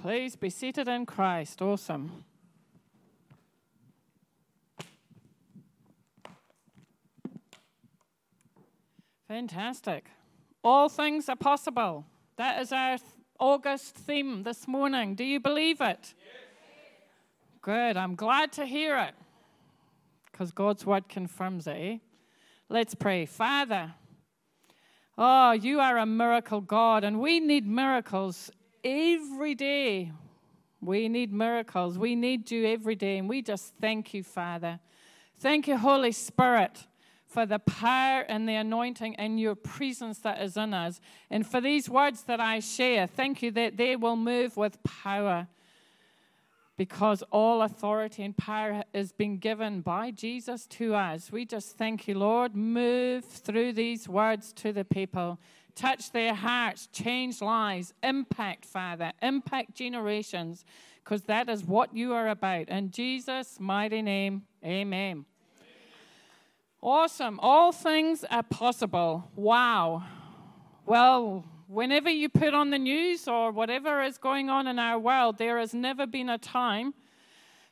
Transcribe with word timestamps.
Please 0.00 0.34
be 0.34 0.48
seated 0.48 0.88
in 0.88 1.04
Christ. 1.04 1.60
Awesome. 1.60 2.24
Fantastic. 9.28 10.06
All 10.64 10.88
things 10.88 11.28
are 11.28 11.36
possible. 11.36 12.06
That 12.36 12.60
is 12.62 12.72
our 12.72 12.98
August 13.38 13.94
theme 13.94 14.42
this 14.42 14.66
morning. 14.66 15.14
Do 15.14 15.24
you 15.24 15.38
believe 15.38 15.80
it? 15.80 16.14
Yes. 16.14 16.14
Good. 17.62 17.96
I'm 17.96 18.14
glad 18.14 18.52
to 18.52 18.64
hear 18.64 18.98
it 18.98 19.14
because 20.32 20.50
God's 20.50 20.86
word 20.86 21.08
confirms 21.08 21.66
it. 21.66 21.76
Eh? 21.76 21.98
Let's 22.68 22.94
pray. 22.94 23.26
Father, 23.26 23.94
oh, 25.18 25.52
you 25.52 25.80
are 25.80 25.98
a 25.98 26.06
miracle 26.06 26.60
God, 26.60 27.04
and 27.04 27.20
we 27.20 27.40
need 27.40 27.66
miracles 27.66 28.50
every 28.84 29.54
day. 29.54 30.12
We 30.80 31.08
need 31.08 31.32
miracles. 31.32 31.98
We 31.98 32.14
need 32.14 32.50
you 32.50 32.66
every 32.66 32.94
day, 32.94 33.18
and 33.18 33.28
we 33.28 33.42
just 33.42 33.74
thank 33.80 34.14
you, 34.14 34.22
Father. 34.22 34.80
Thank 35.38 35.68
you, 35.68 35.76
Holy 35.76 36.12
Spirit 36.12 36.86
for 37.30 37.46
the 37.46 37.60
power 37.60 38.22
and 38.22 38.48
the 38.48 38.56
anointing 38.56 39.14
and 39.14 39.38
your 39.38 39.54
presence 39.54 40.18
that 40.18 40.42
is 40.42 40.56
in 40.56 40.74
us. 40.74 41.00
And 41.30 41.46
for 41.46 41.60
these 41.60 41.88
words 41.88 42.24
that 42.24 42.40
I 42.40 42.58
share, 42.58 43.06
thank 43.06 43.40
you 43.40 43.52
that 43.52 43.76
they 43.76 43.94
will 43.94 44.16
move 44.16 44.56
with 44.56 44.82
power 44.82 45.46
because 46.80 47.22
all 47.30 47.60
authority 47.60 48.22
and 48.22 48.34
power 48.38 48.82
is 48.94 49.12
being 49.12 49.36
given 49.36 49.82
by 49.82 50.10
Jesus 50.10 50.66
to 50.66 50.94
us. 50.94 51.30
We 51.30 51.44
just 51.44 51.76
thank 51.76 52.08
you, 52.08 52.14
Lord. 52.14 52.56
Move 52.56 53.22
through 53.22 53.74
these 53.74 54.08
words 54.08 54.54
to 54.54 54.72
the 54.72 54.86
people. 54.86 55.38
Touch 55.74 56.10
their 56.10 56.32
hearts, 56.32 56.88
change 56.90 57.42
lives, 57.42 57.92
impact, 58.02 58.64
Father, 58.64 59.12
impact 59.20 59.74
generations, 59.74 60.64
because 61.04 61.24
that 61.24 61.50
is 61.50 61.66
what 61.66 61.94
you 61.94 62.14
are 62.14 62.28
about. 62.28 62.70
In 62.70 62.90
Jesus' 62.90 63.60
mighty 63.60 64.00
name, 64.00 64.44
amen. 64.64 65.26
Awesome. 66.80 67.38
All 67.42 67.72
things 67.72 68.24
are 68.30 68.42
possible. 68.42 69.30
Wow. 69.36 70.02
Well, 70.86 71.44
whenever 71.70 72.10
you 72.10 72.28
put 72.28 72.52
on 72.52 72.70
the 72.70 72.78
news 72.78 73.28
or 73.28 73.52
whatever 73.52 74.02
is 74.02 74.18
going 74.18 74.50
on 74.50 74.66
in 74.66 74.78
our 74.78 74.98
world, 74.98 75.38
there 75.38 75.58
has 75.58 75.72
never 75.72 76.04
been 76.04 76.28
a 76.28 76.38
time, 76.38 76.92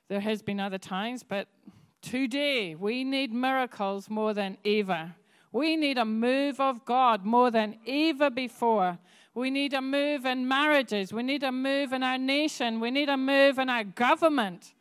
there 0.08 0.20
has 0.20 0.40
been 0.40 0.60
other 0.60 0.78
times, 0.78 1.24
but 1.24 1.48
today 2.00 2.77
we 2.77 3.02
need 3.02 3.32
miracles 3.32 4.08
more 4.08 4.32
than 4.32 4.56
ever. 4.64 5.14
We 5.50 5.77
need 5.77 5.98
a 5.98 6.05
move 6.05 6.60
of 6.60 6.84
God 6.84 7.24
more 7.24 7.50
than 7.50 7.77
ever 7.86 8.30
before. 8.30 8.98
We 9.34 9.50
need 9.50 9.74
a 9.74 9.82
move 9.82 10.24
in 10.27 10.46
marriages. 10.46 11.12
We 11.12 11.24
need 11.24 11.42
a 11.42 11.50
move 11.50 11.92
in 11.92 12.02
our 12.02 12.18
nation. 12.18 12.80
We 12.80 12.90
need 12.92 13.08
a 13.08 13.16
move 13.16 13.58
in 13.58 13.68
our 13.68 13.84
government. 13.84 14.74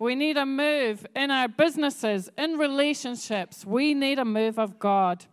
We 0.00 0.16
need 0.16 0.36
a 0.36 0.46
move 0.46 1.06
in 1.14 1.30
our 1.30 1.46
businesses, 1.46 2.28
in 2.36 2.58
relationships. 2.58 3.64
We 3.64 3.94
need 3.94 4.18
a 4.18 4.24
move 4.24 4.58
of 4.58 4.78
God. 4.78 5.26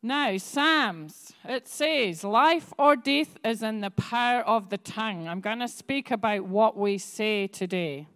Now, 0.00 0.36
Psalms, 0.36 1.32
it 1.44 1.66
says, 1.66 2.22
life 2.22 2.72
or 2.78 2.94
death 2.94 3.36
is 3.44 3.64
in 3.64 3.80
the 3.80 3.90
power 3.90 4.42
of 4.42 4.70
the 4.70 4.78
tongue. 4.78 5.26
I'm 5.26 5.40
going 5.40 5.58
to 5.58 5.66
speak 5.66 6.12
about 6.12 6.44
what 6.44 6.76
we 6.76 6.98
say 6.98 7.48
today. 7.48 8.06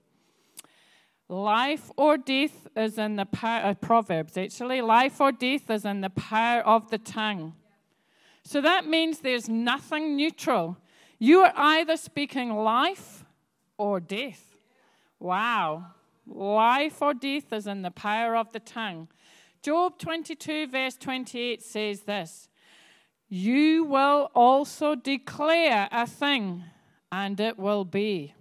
Life 1.28 1.90
or 1.96 2.18
death 2.18 2.68
is 2.76 2.98
in 2.98 3.16
the 3.16 3.24
power, 3.24 3.64
uh, 3.64 3.74
Proverbs 3.74 4.36
actually, 4.36 4.80
life 4.80 5.20
or 5.20 5.32
death 5.32 5.70
is 5.70 5.84
in 5.84 6.02
the 6.02 6.10
power 6.10 6.60
of 6.60 6.90
the 6.90 6.98
tongue. 6.98 7.54
So 8.44 8.60
that 8.60 8.86
means 8.86 9.18
there's 9.18 9.48
nothing 9.48 10.14
neutral. 10.14 10.76
You 11.18 11.40
are 11.40 11.52
either 11.56 11.96
speaking 11.96 12.54
life 12.54 13.24
or 13.76 13.98
death. 13.98 14.56
Wow. 15.18 15.86
Life 16.26 17.02
or 17.02 17.14
death 17.14 17.52
is 17.52 17.66
in 17.66 17.82
the 17.82 17.90
power 17.90 18.36
of 18.36 18.52
the 18.52 18.60
tongue. 18.60 19.08
Job 19.62 19.96
22, 19.98 20.66
verse 20.66 20.96
28 20.96 21.62
says 21.62 22.00
this 22.00 22.48
You 23.28 23.84
will 23.84 24.28
also 24.34 24.96
declare 24.96 25.88
a 25.92 26.04
thing, 26.04 26.64
and 27.12 27.38
it 27.38 27.58
will 27.60 27.84
be. 27.84 28.34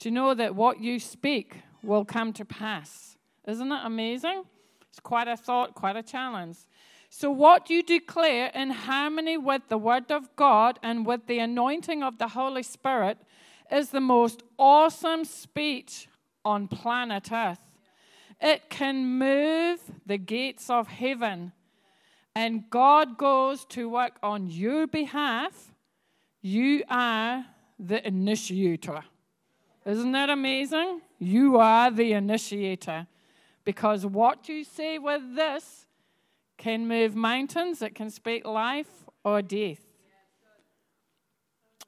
Do 0.00 0.08
you 0.08 0.14
know 0.14 0.34
that 0.34 0.56
what 0.56 0.80
you 0.80 0.98
speak 0.98 1.58
will 1.84 2.04
come 2.04 2.32
to 2.32 2.44
pass? 2.44 3.16
Isn't 3.46 3.70
it 3.70 3.80
amazing? 3.84 4.42
It's 4.88 4.98
quite 4.98 5.28
a 5.28 5.36
thought, 5.36 5.76
quite 5.76 5.96
a 5.96 6.02
challenge. 6.02 6.56
So, 7.10 7.30
what 7.30 7.70
you 7.70 7.84
declare 7.84 8.50
in 8.54 8.70
harmony 8.70 9.36
with 9.36 9.62
the 9.68 9.78
Word 9.78 10.10
of 10.10 10.34
God 10.34 10.80
and 10.82 11.06
with 11.06 11.28
the 11.28 11.38
anointing 11.38 12.02
of 12.02 12.18
the 12.18 12.26
Holy 12.26 12.64
Spirit 12.64 13.18
is 13.70 13.90
the 13.90 14.00
most 14.00 14.42
awesome 14.58 15.24
speech 15.24 16.08
on 16.44 16.66
planet 16.66 17.30
Earth. 17.30 17.60
It 18.40 18.68
can 18.68 19.18
move 19.18 19.80
the 20.06 20.18
gates 20.18 20.68
of 20.68 20.88
heaven, 20.88 21.52
and 22.34 22.68
God 22.68 23.16
goes 23.16 23.64
to 23.66 23.88
work 23.88 24.18
on 24.22 24.50
your 24.50 24.86
behalf. 24.86 25.72
You 26.42 26.82
are 26.88 27.46
the 27.78 28.06
initiator. 28.06 29.04
Isn't 29.86 30.12
that 30.12 30.30
amazing? 30.30 31.00
You 31.18 31.58
are 31.58 31.90
the 31.90 32.12
initiator. 32.12 33.06
Because 33.64 34.04
what 34.04 34.48
you 34.48 34.64
say 34.64 34.98
with 34.98 35.36
this 35.36 35.86
can 36.58 36.86
move 36.86 37.14
mountains, 37.14 37.82
it 37.82 37.94
can 37.94 38.10
speak 38.10 38.46
life 38.46 39.04
or 39.24 39.42
death. 39.42 39.80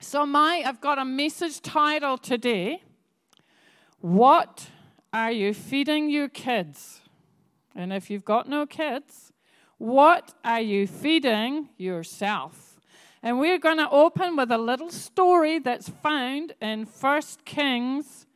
So, 0.01 0.27
my, 0.27 0.63
I've 0.65 0.81
got 0.81 0.99
a 0.99 1.05
message 1.05 1.63
title 1.63 2.19
today 2.19 2.83
What 4.01 4.69
are 5.16 5.32
you 5.32 5.54
feeding 5.54 6.10
your 6.10 6.28
kids? 6.28 7.00
And 7.75 7.91
if 7.91 8.10
you've 8.10 8.27
got 8.27 8.50
no 8.50 8.66
kids, 8.66 9.32
what 9.78 10.34
are 10.44 10.60
you 10.60 10.87
feeding 10.87 11.71
yourself? 11.78 12.78
And 13.22 13.41
we're 13.41 13.59
going 13.59 13.78
to 13.78 13.88
open 13.88 14.37
with 14.37 14.53
a 14.53 14.59
little 14.59 14.91
story 14.91 15.59
that's 15.59 15.88
found 15.88 16.53
in 16.60 16.84
1 16.84 17.22
Kings 17.47 18.27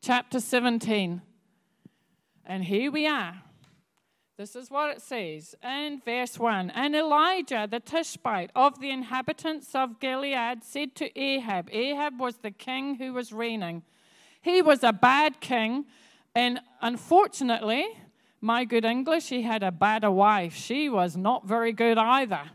chapter 0.00 0.40
17. 0.40 1.20
And 2.46 2.64
here 2.64 2.90
we 2.90 3.06
are. 3.06 3.42
This 4.38 4.56
is 4.56 4.70
what 4.70 4.96
it 4.96 5.02
says 5.02 5.54
in 5.62 6.00
verse 6.02 6.38
1 6.38 6.70
And 6.70 6.96
Elijah 6.96 7.68
the 7.70 7.80
Tishbite 7.80 8.50
of 8.56 8.80
the 8.80 8.88
inhabitants 8.88 9.74
of 9.74 10.00
Gilead 10.00 10.64
said 10.64 10.94
to 10.94 11.20
Ahab, 11.20 11.68
Ahab 11.70 12.18
was 12.18 12.38
the 12.38 12.50
king 12.50 12.94
who 12.94 13.12
was 13.12 13.30
reigning. 13.30 13.82
He 14.40 14.62
was 14.62 14.82
a 14.82 14.94
bad 14.94 15.40
king, 15.40 15.84
and 16.34 16.60
unfortunately, 16.80 17.86
my 18.40 18.64
good 18.64 18.84
English, 18.84 19.28
he 19.28 19.42
had 19.42 19.62
a 19.62 19.70
bad 19.70 20.06
wife. 20.06 20.54
She 20.54 20.88
was 20.88 21.16
not 21.16 21.46
very 21.46 21.72
good 21.72 21.98
either. 21.98 22.50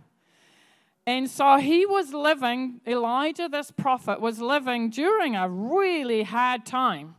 And 1.08 1.30
so 1.30 1.58
he 1.58 1.86
was 1.86 2.14
living, 2.14 2.82
Elijah, 2.88 3.48
this 3.48 3.70
prophet, 3.70 4.20
was 4.20 4.42
living 4.42 4.90
during 4.90 5.36
a 5.36 5.48
really 5.48 6.24
hard 6.24 6.66
time. 6.66 7.16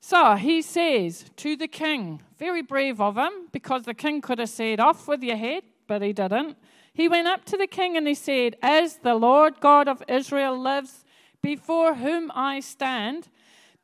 So 0.00 0.34
he 0.34 0.62
says 0.62 1.26
to 1.36 1.56
the 1.56 1.68
king, 1.68 2.22
very 2.38 2.62
brave 2.62 3.00
of 3.00 3.16
him, 3.16 3.48
because 3.52 3.82
the 3.84 3.94
king 3.94 4.20
could 4.20 4.38
have 4.38 4.48
said, 4.48 4.80
Off 4.80 5.06
with 5.08 5.22
your 5.22 5.36
head, 5.36 5.64
but 5.86 6.00
he 6.00 6.12
didn't. 6.12 6.56
He 6.94 7.08
went 7.08 7.26
up 7.26 7.44
to 7.46 7.56
the 7.56 7.66
king 7.66 7.96
and 7.96 8.06
he 8.06 8.14
said, 8.14 8.56
As 8.62 8.98
the 8.98 9.14
Lord 9.14 9.60
God 9.60 9.88
of 9.88 10.02
Israel 10.08 10.58
lives, 10.58 11.04
before 11.42 11.96
whom 11.96 12.30
I 12.34 12.60
stand, 12.60 13.28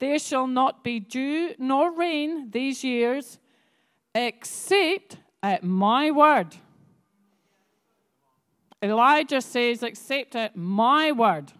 there 0.01 0.19
shall 0.19 0.47
not 0.47 0.83
be 0.83 0.99
dew 0.99 1.55
nor 1.59 1.93
rain 1.93 2.51
these 2.51 2.83
years, 2.83 3.39
except 4.15 5.19
at 5.43 5.63
my 5.63 6.11
word. 6.11 6.57
Elijah 8.83 9.43
says, 9.43 9.83
Except 9.83 10.35
at 10.35 10.57
my 10.57 11.13
word. 11.13 11.53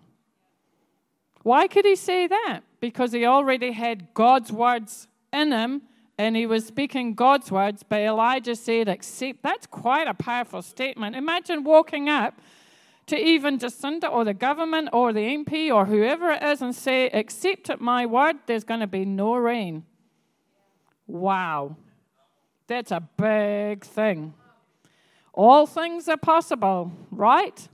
Why 1.43 1.69
could 1.69 1.85
he 1.85 1.97
say 1.97 2.27
that? 2.27 2.61
Because 2.81 3.13
he 3.13 3.25
already 3.25 3.73
had 3.73 4.13
God's 4.15 4.51
words 4.51 5.07
in 5.33 5.53
him 5.53 5.83
and 6.19 6.37
he 6.37 6.45
was 6.45 6.67
speaking 6.67 7.15
God's 7.15 7.51
words, 7.51 7.83
but 7.83 8.01
Elijah 8.01 8.57
said, 8.57 8.89
Except. 8.89 9.43
That's 9.43 9.67
quite 9.67 10.09
a 10.09 10.15
powerful 10.15 10.63
statement. 10.63 11.17
Imagine 11.17 11.65
walking 11.65 12.09
up 12.09 12.41
to 13.11 13.17
even 13.17 13.59
Jacinda 13.59 14.11
or 14.11 14.25
the 14.25 14.35
government 14.35 14.89
or 14.93 15.13
the 15.13 15.21
MP 15.21 15.73
or 15.73 15.87
whoever 15.87 16.33
it 16.33 16.43
is 16.43 16.63
and 16.63 16.75
say, 16.75 17.07
Except 17.13 17.71
at 17.71 17.81
my 17.81 18.07
word, 18.07 18.37
there's 18.47 18.65
going 18.65 18.81
to 18.81 18.87
be 18.87 19.05
no 19.05 19.37
rain. 19.37 19.85
Wow. 21.07 21.77
That's 22.67 22.91
a 22.91 23.01
big 23.01 23.85
thing. 23.85 24.35
All 25.33 25.67
things 25.67 26.09
are 26.09 26.17
possible, 26.17 26.93
right? 27.11 27.69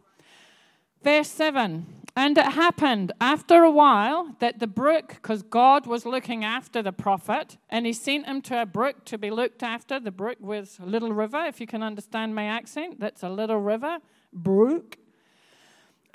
Verse 1.02 1.28
7 1.28 1.96
and 2.18 2.38
it 2.38 2.46
happened 2.46 3.12
after 3.20 3.62
a 3.62 3.70
while 3.70 4.34
that 4.38 4.58
the 4.58 4.66
brook, 4.66 5.08
because 5.08 5.42
God 5.42 5.86
was 5.86 6.06
looking 6.06 6.44
after 6.44 6.82
the 6.82 6.92
prophet, 6.92 7.58
and 7.68 7.84
he 7.84 7.92
sent 7.92 8.24
him 8.24 8.40
to 8.42 8.62
a 8.62 8.64
brook 8.64 9.04
to 9.04 9.18
be 9.18 9.30
looked 9.30 9.62
after. 9.62 10.00
The 10.00 10.10
brook 10.10 10.38
was 10.40 10.78
a 10.82 10.86
little 10.86 11.12
river, 11.12 11.44
if 11.44 11.60
you 11.60 11.66
can 11.66 11.82
understand 11.82 12.34
my 12.34 12.44
accent. 12.44 12.98
That's 12.98 13.22
a 13.22 13.28
little 13.28 13.58
river, 13.58 13.98
brook. 14.32 14.96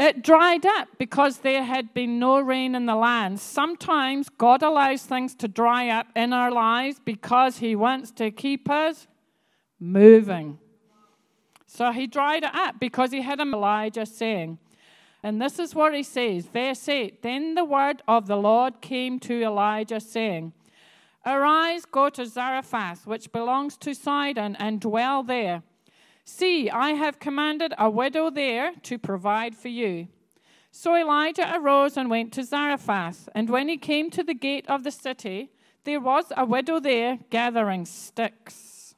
It 0.02 0.24
dried 0.24 0.66
up 0.66 0.88
because 0.98 1.38
there 1.38 1.64
had 1.64 1.94
been 1.94 2.18
no 2.18 2.40
rain 2.40 2.74
in 2.74 2.88
the 2.88 2.96
land. 2.96 3.40
Sometimes 3.40 4.30
God 4.30 4.64
allows 4.64 5.04
things 5.04 5.36
to 5.36 5.48
dry 5.48 5.90
up 5.90 6.08
in 6.16 6.34
our 6.34 6.50
lives 6.50 7.00
because 7.06 7.60
He 7.60 7.76
wants 7.76 8.10
to 8.14 8.32
keep 8.32 8.68
us 8.68 9.06
moving. 9.80 10.58
So 11.68 11.92
He 11.92 12.08
dried 12.08 12.44
it 12.44 12.56
up 12.56 12.80
because 12.80 13.12
He 13.12 13.22
had 13.22 13.40
Elijah 13.40 14.08
saying, 14.08 14.58
and 15.22 15.40
this 15.40 15.60
is 15.60 15.76
what 15.76 15.94
He 15.94 16.02
says, 16.02 16.48
verse 16.48 16.90
8 16.90 17.22
Then 17.22 17.54
the 17.54 17.64
word 17.64 18.02
of 18.08 18.26
the 18.26 18.38
Lord 18.38 18.82
came 18.82 19.20
to 19.20 19.44
Elijah, 19.44 20.00
saying, 20.00 20.54
Arise, 21.28 21.86
go 21.86 22.10
to 22.10 22.26
Zarephath, 22.26 23.06
which 23.06 23.32
belongs 23.32 23.78
to 23.78 23.94
Sidon, 23.94 24.56
and 24.56 24.82
dwell 24.82 25.22
there. 25.22 25.62
See, 26.24 26.70
I 26.70 26.92
have 26.92 27.20
commanded 27.20 27.74
a 27.78 27.90
widow 27.90 28.30
there 28.30 28.74
to 28.84 28.98
provide 28.98 29.56
for 29.56 29.70
you. 29.70 30.08
So 30.72 30.96
Elijah 30.96 31.54
arose 31.56 31.98
and 31.98 32.10
went 32.10 32.32
to 32.34 32.44
Zarephath. 32.44 33.28
And 33.36 33.50
when 33.50 33.68
he 33.68 33.78
came 33.78 34.10
to 34.12 34.24
the 34.24 34.34
gate 34.34 34.66
of 34.68 34.84
the 34.84 34.92
city, 34.92 35.52
there 35.84 36.00
was 36.00 36.26
a 36.38 36.46
widow 36.46 36.80
there 36.80 37.20
gathering 37.30 37.86
sticks. 37.86 38.96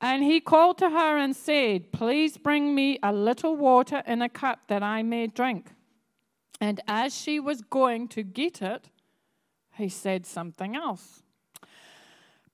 And 0.00 0.22
he 0.22 0.40
called 0.40 0.78
to 0.78 0.90
her 0.90 1.16
and 1.16 1.34
said, 1.34 1.90
Please 1.90 2.36
bring 2.36 2.74
me 2.74 2.98
a 3.02 3.12
little 3.12 3.56
water 3.56 4.02
in 4.06 4.22
a 4.22 4.28
cup 4.28 4.60
that 4.68 4.82
I 4.82 5.02
may 5.02 5.26
drink. 5.26 5.72
And 6.60 6.80
as 6.86 7.16
she 7.16 7.40
was 7.40 7.62
going 7.62 8.08
to 8.08 8.22
get 8.22 8.62
it, 8.62 8.90
he 9.76 9.88
said 9.88 10.26
something 10.26 10.76
else. 10.76 11.22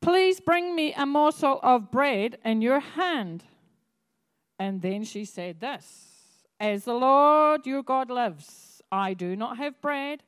Please 0.00 0.40
bring 0.40 0.74
me 0.74 0.94
a 0.94 1.04
morsel 1.04 1.60
of 1.62 1.90
bread 1.90 2.38
in 2.44 2.62
your 2.62 2.80
hand. 2.80 3.44
And 4.60 4.82
then 4.82 5.04
she 5.04 5.24
said 5.24 5.58
this 5.58 6.10
As 6.60 6.84
the 6.84 6.92
Lord 6.92 7.66
your 7.66 7.82
God 7.82 8.10
lives, 8.10 8.82
I 8.92 9.14
do 9.14 9.34
not 9.34 9.56
have 9.56 9.80
bread, 9.80 10.22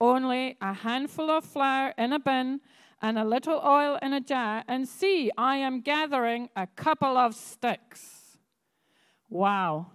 only 0.00 0.56
a 0.60 0.72
handful 0.72 1.30
of 1.30 1.44
flour 1.44 1.92
in 1.98 2.12
a 2.12 2.20
bin 2.20 2.60
and 3.02 3.18
a 3.18 3.24
little 3.24 3.60
oil 3.64 3.98
in 4.00 4.12
a 4.12 4.20
jar. 4.20 4.62
And 4.68 4.88
see, 4.88 5.32
I 5.36 5.56
am 5.56 5.80
gathering 5.80 6.48
a 6.54 6.68
couple 6.68 7.18
of 7.18 7.34
sticks. 7.34 8.38
Wow. 9.28 9.88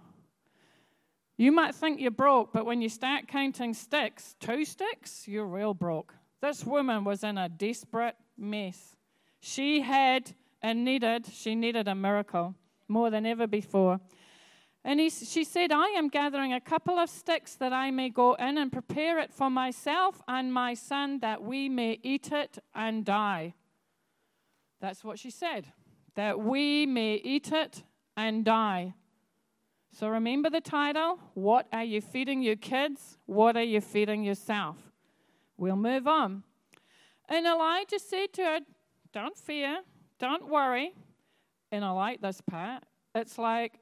You 1.38 1.50
might 1.50 1.74
think 1.74 1.98
you're 1.98 2.10
broke, 2.10 2.52
but 2.52 2.66
when 2.66 2.82
you 2.82 2.90
start 2.90 3.26
counting 3.26 3.72
sticks, 3.72 4.36
two 4.38 4.66
sticks, 4.66 5.26
you're 5.26 5.46
real 5.46 5.72
broke. 5.72 6.12
This 6.42 6.62
woman 6.62 7.04
was 7.04 7.24
in 7.24 7.38
a 7.38 7.48
desperate 7.48 8.16
mess. 8.36 8.96
She 9.40 9.80
had 9.80 10.32
and 10.60 10.84
needed, 10.84 11.24
she 11.32 11.54
needed 11.54 11.88
a 11.88 11.94
miracle 11.94 12.54
more 12.88 13.10
than 13.10 13.26
ever 13.26 13.46
before. 13.46 14.00
And 14.84 15.00
he, 15.00 15.10
she 15.10 15.44
said, 15.44 15.70
I 15.70 15.88
am 15.88 16.08
gathering 16.08 16.52
a 16.52 16.60
couple 16.60 16.98
of 16.98 17.10
sticks 17.10 17.54
that 17.56 17.72
I 17.72 17.90
may 17.90 18.08
go 18.08 18.34
in 18.34 18.56
and 18.56 18.72
prepare 18.72 19.18
it 19.18 19.32
for 19.32 19.50
myself 19.50 20.22
and 20.26 20.52
my 20.52 20.74
son 20.74 21.18
that 21.20 21.42
we 21.42 21.68
may 21.68 21.98
eat 22.02 22.32
it 22.32 22.58
and 22.74 23.04
die. 23.04 23.54
That's 24.80 25.04
what 25.04 25.18
she 25.18 25.30
said, 25.30 25.66
that 26.14 26.40
we 26.40 26.86
may 26.86 27.14
eat 27.14 27.52
it 27.52 27.82
and 28.16 28.44
die. 28.44 28.94
So 29.90 30.08
remember 30.08 30.48
the 30.48 30.60
title 30.60 31.18
What 31.34 31.66
are 31.72 31.84
you 31.84 32.00
feeding 32.00 32.42
your 32.42 32.56
kids? 32.56 33.18
What 33.26 33.56
are 33.56 33.62
you 33.62 33.80
feeding 33.80 34.22
yourself? 34.22 34.76
We'll 35.56 35.76
move 35.76 36.06
on. 36.06 36.44
And 37.28 37.46
Elijah 37.46 37.98
said 37.98 38.32
to 38.34 38.42
her, 38.42 38.60
Don't 39.12 39.36
fear, 39.36 39.80
don't 40.18 40.48
worry. 40.48 40.94
And 41.70 41.84
I 41.84 41.90
like 41.90 42.20
this 42.20 42.40
part. 42.40 42.84
It's 43.14 43.38
like, 43.38 43.74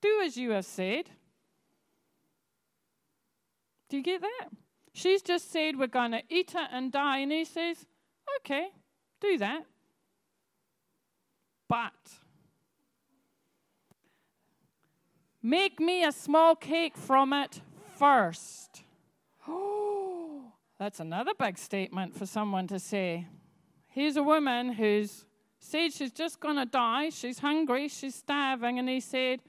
do 0.00 0.22
as 0.24 0.36
you 0.36 0.50
have 0.50 0.66
said. 0.66 1.10
Do 3.88 3.96
you 3.96 4.02
get 4.02 4.20
that? 4.20 4.48
She's 4.92 5.22
just 5.22 5.50
said, 5.50 5.78
we're 5.78 5.86
going 5.86 6.12
to 6.12 6.22
eat 6.28 6.54
it 6.54 6.68
and 6.72 6.90
die. 6.90 7.18
And 7.18 7.32
he 7.32 7.44
says, 7.44 7.84
okay, 8.40 8.68
do 9.20 9.38
that. 9.38 9.64
But 11.68 11.92
make 15.42 15.80
me 15.80 16.04
a 16.04 16.12
small 16.12 16.54
cake 16.54 16.96
from 16.96 17.32
it 17.32 17.60
first. 17.96 18.82
Oh, 19.48 20.52
that's 20.78 21.00
another 21.00 21.32
big 21.38 21.58
statement 21.58 22.16
for 22.16 22.26
someone 22.26 22.66
to 22.68 22.78
say. 22.78 23.26
Here's 23.88 24.16
a 24.16 24.22
woman 24.22 24.72
who's 24.72 25.24
said 25.64 25.92
she's 25.92 26.12
just 26.12 26.40
going 26.40 26.56
to 26.56 26.66
die. 26.66 27.08
She's 27.08 27.38
hungry. 27.38 27.88
She's 27.88 28.14
starving. 28.14 28.78
And 28.78 28.88
he 28.88 29.00
said, 29.00 29.40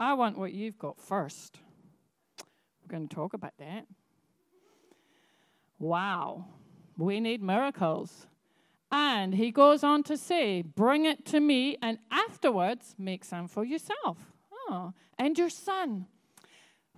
I 0.00 0.14
want 0.14 0.38
what 0.38 0.52
you've 0.52 0.78
got 0.78 0.98
first. 0.98 1.58
We're 2.82 2.92
going 2.96 3.08
to 3.08 3.14
talk 3.14 3.34
about 3.34 3.52
that. 3.58 3.86
Wow. 5.78 6.46
We 6.96 7.20
need 7.20 7.42
miracles. 7.42 8.26
And 8.90 9.34
he 9.34 9.50
goes 9.50 9.84
on 9.84 10.02
to 10.04 10.16
say, 10.16 10.62
Bring 10.62 11.04
it 11.04 11.26
to 11.26 11.40
me, 11.40 11.76
and 11.82 11.98
afterwards 12.10 12.94
make 12.96 13.24
some 13.24 13.48
for 13.48 13.64
yourself. 13.64 14.16
Oh, 14.52 14.92
and 15.18 15.36
your 15.36 15.50
son. 15.50 16.06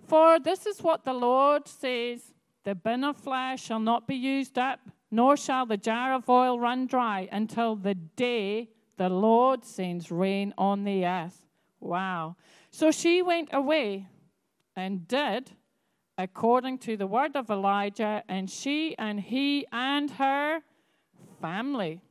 For 0.07 0.39
this 0.39 0.67
is 0.67 0.83
what 0.83 1.05
the 1.05 1.15
Lord 1.15 1.67
says 1.67 2.33
the 2.65 2.75
bin 2.75 3.03
of 3.03 3.17
flour 3.17 3.57
shall 3.57 3.81
not 3.81 4.07
be 4.07 4.15
used 4.15 4.59
up 4.59 4.81
nor 5.17 5.35
shall 5.35 5.65
the 5.65 5.79
jar 5.79 6.13
of 6.13 6.29
oil 6.29 6.61
run 6.61 6.87
dry 6.87 7.27
until 7.33 7.75
the 7.75 7.95
day 7.95 8.69
the 8.99 9.09
Lord 9.09 9.65
sends 9.65 10.11
rain 10.11 10.53
on 10.59 10.85
the 10.85 11.07
earth. 11.07 11.47
Wow. 11.81 12.37
So 12.71 12.91
she 12.91 13.23
went 13.23 13.49
away 13.51 14.09
and 14.77 15.09
did 15.09 15.53
according 16.19 16.77
to 16.81 16.99
the 16.99 17.07
word 17.07 17.35
of 17.35 17.51
Elijah, 17.51 18.23
and 18.29 18.51
she 18.51 18.95
and 18.99 19.19
he 19.21 19.67
and 19.73 20.11
her 20.13 20.61
family. 21.41 22.03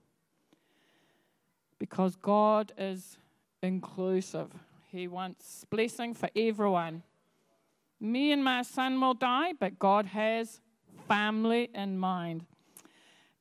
Because 1.78 2.16
God 2.16 2.72
is 2.76 3.18
inclusive, 3.62 4.50
He 4.92 5.08
wants 5.08 5.66
blessing 5.70 6.16
for 6.16 6.30
everyone. 6.36 7.04
Me 8.00 8.32
and 8.32 8.44
my 8.44 8.62
son 8.64 9.00
will 9.00 9.14
die, 9.14 9.54
but 9.60 9.78
God 9.78 10.08
has 10.08 10.62
family 11.08 11.70
in 11.74 11.98
mind. 11.98 12.46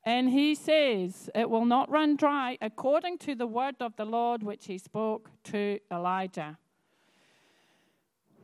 And 0.07 0.29
he 0.31 0.55
says, 0.55 1.31
It 1.35 1.49
will 1.49 1.65
not 1.65 1.91
run 1.91 2.17
dry 2.17 2.59
according 2.61 3.19
to 3.19 3.35
the 3.35 3.47
word 3.47 3.77
of 3.81 3.97
the 3.97 4.05
Lord 4.05 4.43
which 4.43 4.67
he 4.67 4.77
spoke 4.77 5.31
to 5.45 5.79
Elijah. 5.91 6.59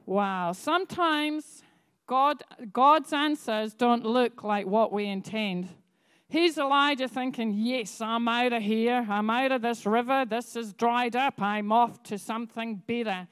Wow. 0.07 0.53
Sometimes 0.53 1.63
God, 2.07 2.43
God's 2.73 3.13
answers 3.13 3.75
don't 3.75 4.05
look 4.05 4.43
like 4.43 4.67
what 4.67 4.91
we 4.91 5.07
intend. 5.07 5.69
Here's 6.29 6.57
Elijah 6.59 7.09
thinking, 7.09 7.53
Yes, 7.53 8.01
I'm 8.01 8.27
out 8.27 8.53
of 8.53 8.63
here. 8.63 9.07
I'm 9.09 9.29
out 9.29 9.53
of 9.53 9.63
this 9.63 9.85
river. 9.85 10.25
This 10.25 10.57
is 10.57 10.73
dried 10.73 11.15
up. 11.15 11.43
I'm 11.43 11.73
off 11.73 12.03
to 12.05 12.19
something 12.19 12.83
better. 12.87 13.29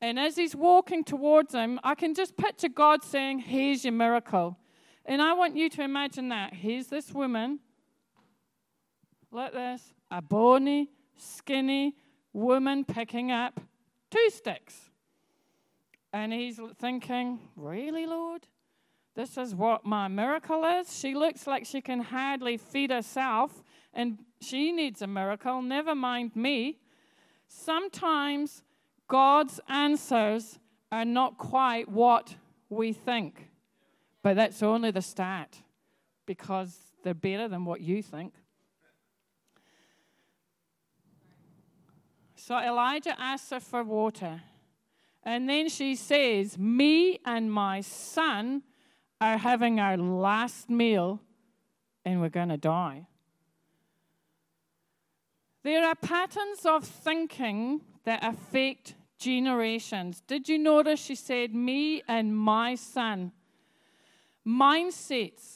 And 0.00 0.18
as 0.18 0.36
he's 0.36 0.56
walking 0.56 1.04
towards 1.04 1.54
him, 1.54 1.78
I 1.84 1.94
can 1.94 2.14
just 2.14 2.36
picture 2.36 2.68
God 2.68 3.04
saying, 3.04 3.40
Here's 3.40 3.84
your 3.84 3.92
miracle. 3.92 4.56
And 5.04 5.20
I 5.20 5.34
want 5.34 5.56
you 5.56 5.68
to 5.70 5.82
imagine 5.82 6.30
that. 6.30 6.54
Here's 6.54 6.86
this 6.86 7.12
woman 7.12 7.60
like 9.30 9.52
this 9.52 9.94
a 10.10 10.22
bony, 10.22 10.90
skinny 11.16 11.96
woman 12.32 12.84
picking 12.84 13.30
up 13.30 13.60
two 14.10 14.30
sticks. 14.30 14.90
And 16.12 16.32
he's 16.32 16.60
thinking, 16.78 17.40
Really, 17.56 18.06
Lord? 18.06 18.46
This 19.14 19.38
is 19.38 19.54
what 19.54 19.86
my 19.86 20.08
miracle 20.08 20.64
is? 20.64 20.94
She 20.94 21.14
looks 21.14 21.46
like 21.46 21.64
she 21.64 21.80
can 21.80 22.00
hardly 22.00 22.58
feed 22.58 22.90
herself, 22.90 23.62
and 23.94 24.18
she 24.42 24.72
needs 24.72 25.00
a 25.00 25.06
miracle, 25.06 25.62
never 25.62 25.94
mind 25.94 26.36
me. 26.36 26.78
Sometimes 27.48 28.62
God's 29.08 29.58
answers 29.68 30.58
are 30.92 31.06
not 31.06 31.38
quite 31.38 31.88
what 31.88 32.36
we 32.68 32.92
think, 32.92 33.48
but 34.22 34.36
that's 34.36 34.62
only 34.62 34.90
the 34.90 35.02
start 35.02 35.62
because 36.26 36.76
they're 37.02 37.14
better 37.14 37.48
than 37.48 37.64
what 37.64 37.80
you 37.80 38.02
think. 38.02 38.34
So 42.46 42.56
Elijah 42.56 43.20
asks 43.20 43.50
her 43.50 43.58
for 43.58 43.82
water. 43.82 44.40
And 45.24 45.48
then 45.48 45.68
she 45.68 45.96
says, 45.96 46.56
Me 46.56 47.18
and 47.24 47.52
my 47.52 47.80
son 47.80 48.62
are 49.20 49.36
having 49.36 49.80
our 49.80 49.96
last 49.96 50.70
meal 50.70 51.20
and 52.04 52.20
we're 52.20 52.28
going 52.28 52.50
to 52.50 52.56
die. 52.56 53.08
There 55.64 55.84
are 55.84 55.96
patterns 55.96 56.64
of 56.64 56.84
thinking 56.84 57.80
that 58.04 58.24
affect 58.24 58.94
generations. 59.18 60.22
Did 60.28 60.48
you 60.48 60.56
notice 60.56 61.00
she 61.00 61.16
said, 61.16 61.52
Me 61.52 62.00
and 62.06 62.36
my 62.36 62.76
son? 62.76 63.32
Mindsets 64.46 65.55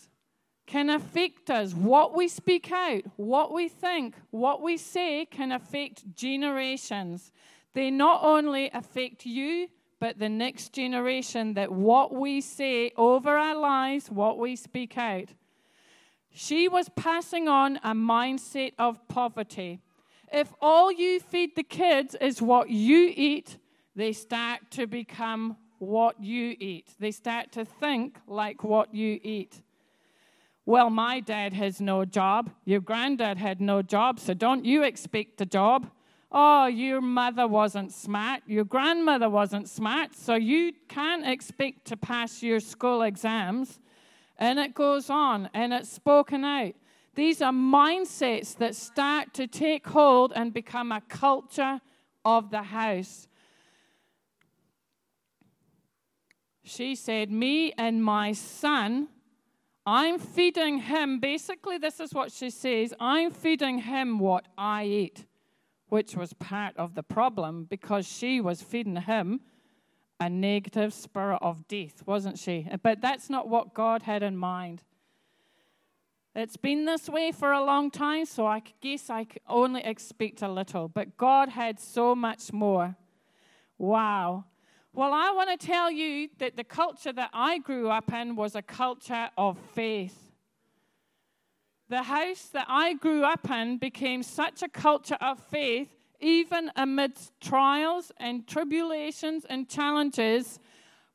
can 0.71 0.89
affect 0.89 1.51
us. 1.51 1.75
What 1.75 2.15
we 2.15 2.29
speak 2.29 2.71
out, 2.71 3.03
what 3.17 3.53
we 3.53 3.69
think, 3.69 4.15
what 4.31 4.63
we 4.63 4.77
say 4.77 5.27
can 5.27 5.51
affect 5.51 6.15
generations. 6.15 7.33
They 7.75 7.91
not 7.91 8.23
only 8.23 8.71
affect 8.73 9.27
you, 9.27 9.67
but 9.99 10.21
the 10.21 10.29
next 10.29 10.73
generation 10.73 11.55
that 11.55 11.73
what 11.73 12.15
we 12.15 12.41
say 12.41 12.93
over 12.97 13.37
our 13.37 13.57
lives, 13.57 14.13
what 14.13 14.39
we 14.39 14.55
speak 14.55 14.97
out. 14.97 15.31
She 16.31 16.69
was 16.69 16.89
passing 16.91 17.49
on 17.49 17.79
a 17.79 17.93
mindset 17.93 18.73
of 18.79 19.09
poverty. 19.09 19.81
If 20.33 20.55
all 20.61 20.93
you 20.93 21.19
feed 21.19 21.57
the 21.57 21.65
kids 21.65 22.15
is 22.21 22.41
what 22.41 22.71
you 22.71 23.13
eat, 23.17 23.59
they 23.97 24.13
start 24.13 24.71
to 24.71 24.87
become 24.87 25.57
what 25.81 26.23
you 26.23 26.55
eat. 26.61 26.95
They 27.01 27.11
start 27.11 27.51
to 27.53 27.65
think 27.65 28.19
like 28.29 28.63
what 28.63 28.95
you 28.95 29.19
eat. 29.25 29.61
Well, 30.71 30.89
my 30.89 31.19
dad 31.19 31.53
has 31.55 31.81
no 31.81 32.05
job. 32.05 32.49
Your 32.65 32.81
granddad 32.81 33.39
had 33.39 33.61
no 33.61 33.83
job, 33.83 34.21
so 34.21 34.35
don't 34.35 34.65
you 34.65 34.85
expect 34.85 35.41
a 35.41 35.45
job. 35.45 35.91
Oh, 36.31 36.67
your 36.67 37.01
mother 37.01 37.49
wasn't 37.49 37.93
smart. 37.93 38.43
Your 38.47 38.63
grandmother 38.63 39.29
wasn't 39.29 39.69
smart, 39.69 40.15
so 40.15 40.37
you 40.37 40.71
can't 40.89 41.27
expect 41.27 41.87
to 41.87 41.97
pass 41.97 42.41
your 42.41 42.61
school 42.61 43.03
exams. 43.03 43.81
And 44.39 44.61
it 44.61 44.73
goes 44.73 45.11
on 45.11 45.51
and 45.55 45.73
it's 45.73 45.91
spoken 45.91 46.45
out. 46.45 46.75
These 47.17 47.43
are 47.43 47.53
mindsets 47.53 48.57
that 48.59 48.77
start 48.77 49.35
to 49.35 49.49
take 49.49 49.89
hold 49.89 50.33
and 50.37 50.55
become 50.55 50.93
a 50.93 51.01
culture 51.01 51.81
of 52.25 52.53
the 52.53 52.63
house. 52.63 53.27
She 56.63 56.95
said, 56.95 57.33
Me 57.33 57.73
and 57.73 58.05
my 58.05 58.31
son, 58.31 59.09
I'm 59.87 60.19
feeding 60.19 60.79
him. 60.79 61.21
Basically, 61.21 61.79
this 61.79 62.01
is 62.01 62.13
what 62.13 62.33
she 62.33 62.51
says 62.51 62.93
I'm 63.01 63.31
feeding 63.31 63.79
him 63.79 64.19
what 64.19 64.47
I 64.57 64.85
eat, 64.85 65.27
which 65.89 66.15
was 66.15 66.33
part 66.35 66.77
of 66.77 66.95
the 66.95 67.03
problem 67.03 67.65
because 67.65 68.07
she 68.07 68.41
was 68.41 68.63
feeding 68.63 68.97
him 68.97 69.41
a 70.21 70.29
negative 70.29 70.93
spirit 70.93 71.39
of 71.41 71.67
death, 71.67 72.07
wasn't 72.07 72.39
she? 72.39 72.69
But 72.83 73.01
that's 73.01 73.31
not 73.31 73.49
what 73.49 73.73
God 73.73 74.03
had 74.03 74.23
in 74.23 74.37
mind. 74.37 74.83
It's 76.35 76.59
been 76.59 76.85
this 76.85 77.09
way 77.09 77.33
for 77.33 77.51
a 77.51 77.65
long 77.65 77.91
time, 77.91 78.27
so 78.27 78.47
I 78.47 78.63
guess 78.81 79.11
I 79.11 79.27
only 79.49 79.83
expect 79.83 80.43
a 80.43 80.49
little. 80.49 80.89
But 80.89 81.17
God 81.17 81.49
had 81.49 81.81
so 81.81 82.15
much 82.15 82.53
more. 82.53 82.97
Wow. 83.79 84.45
Well, 84.93 85.13
I 85.13 85.31
want 85.31 85.59
to 85.59 85.67
tell 85.67 85.91
you 85.91 86.29
that 86.39 86.57
the 86.57 86.65
culture 86.65 87.13
that 87.13 87.31
I 87.33 87.59
grew 87.59 87.89
up 87.89 88.13
in 88.13 88.35
was 88.37 88.55
a 88.55 88.63
culture 88.63 89.31
of 89.39 89.59
faith. 89.75 90.17
The 91.89 92.03
house 92.03 92.47
that 92.53 92.67
I 92.69 92.95
grew 92.95 93.25
up 93.25 93.51
in 93.51 93.79
became 93.79 94.23
such 94.23 94.63
a 94.63 94.69
culture 94.69 95.19
of 95.21 95.39
faith 95.39 95.89
even 96.21 96.71
amidst 96.77 97.33
trials 97.41 98.13
and 98.19 98.47
tribulations 98.47 99.47
and 99.49 99.69
challenges, 99.69 100.61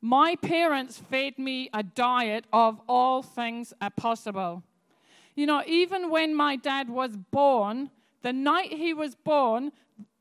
my 0.02 0.36
parents 0.36 0.98
fed 0.98 1.38
me 1.38 1.70
a 1.74 1.84
diet 1.84 2.46
of 2.52 2.82
all 2.88 3.22
things 3.22 3.74
are 3.82 3.92
possible. 3.92 4.64
You 5.36 5.46
know, 5.46 5.64
even 5.68 6.10
when 6.10 6.34
my 6.34 6.56
dad 6.56 6.90
was 6.90 7.18
born, 7.18 7.90
the 8.22 8.34
night 8.34 8.74
he 8.74 8.94
was 8.94 9.16
born, 9.16 9.72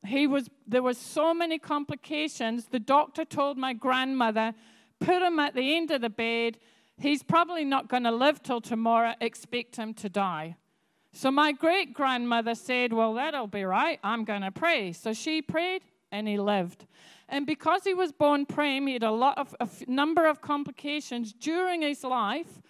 he 0.06 0.26
was 0.26 0.48
there 0.66 0.82
was 0.82 0.98
so 0.98 1.34
many 1.34 1.58
complications. 1.58 2.66
The 2.66 2.78
doctor 2.78 3.24
told 3.24 3.56
my 3.56 3.72
grandmother, 3.72 4.54
put 5.00 5.22
him 5.22 5.38
at 5.38 5.54
the 5.54 5.76
end 5.76 5.90
of 5.90 6.00
the 6.00 6.10
bed. 6.10 6.58
He's 6.96 7.22
probably 7.22 7.64
not 7.64 7.88
going 7.88 8.04
to 8.04 8.10
live 8.10 8.42
till 8.42 8.60
tomorrow. 8.60 9.14
Expect 9.20 9.76
him 9.76 9.94
to 9.94 10.08
die. 10.08 10.56
So 11.12 11.30
my 11.30 11.52
great 11.52 11.94
grandmother 11.94 12.54
said, 12.54 12.92
Well, 12.92 13.14
that'll 13.14 13.46
be 13.46 13.64
right. 13.64 13.98
I'm 14.02 14.24
going 14.24 14.42
to 14.42 14.50
pray. 14.50 14.92
So 14.92 15.12
she 15.12 15.42
prayed 15.42 15.82
and 16.10 16.28
he 16.28 16.38
lived. 16.38 16.86
And 17.28 17.46
because 17.46 17.84
he 17.84 17.94
was 17.94 18.12
born 18.12 18.46
praying, 18.46 18.86
he 18.86 18.94
had 18.94 19.02
a 19.02 19.10
lot 19.10 19.38
of 19.38 19.54
a 19.60 19.68
number 19.88 20.26
of 20.26 20.40
complications 20.40 21.32
during 21.32 21.82
his 21.82 22.04
life. 22.04 22.60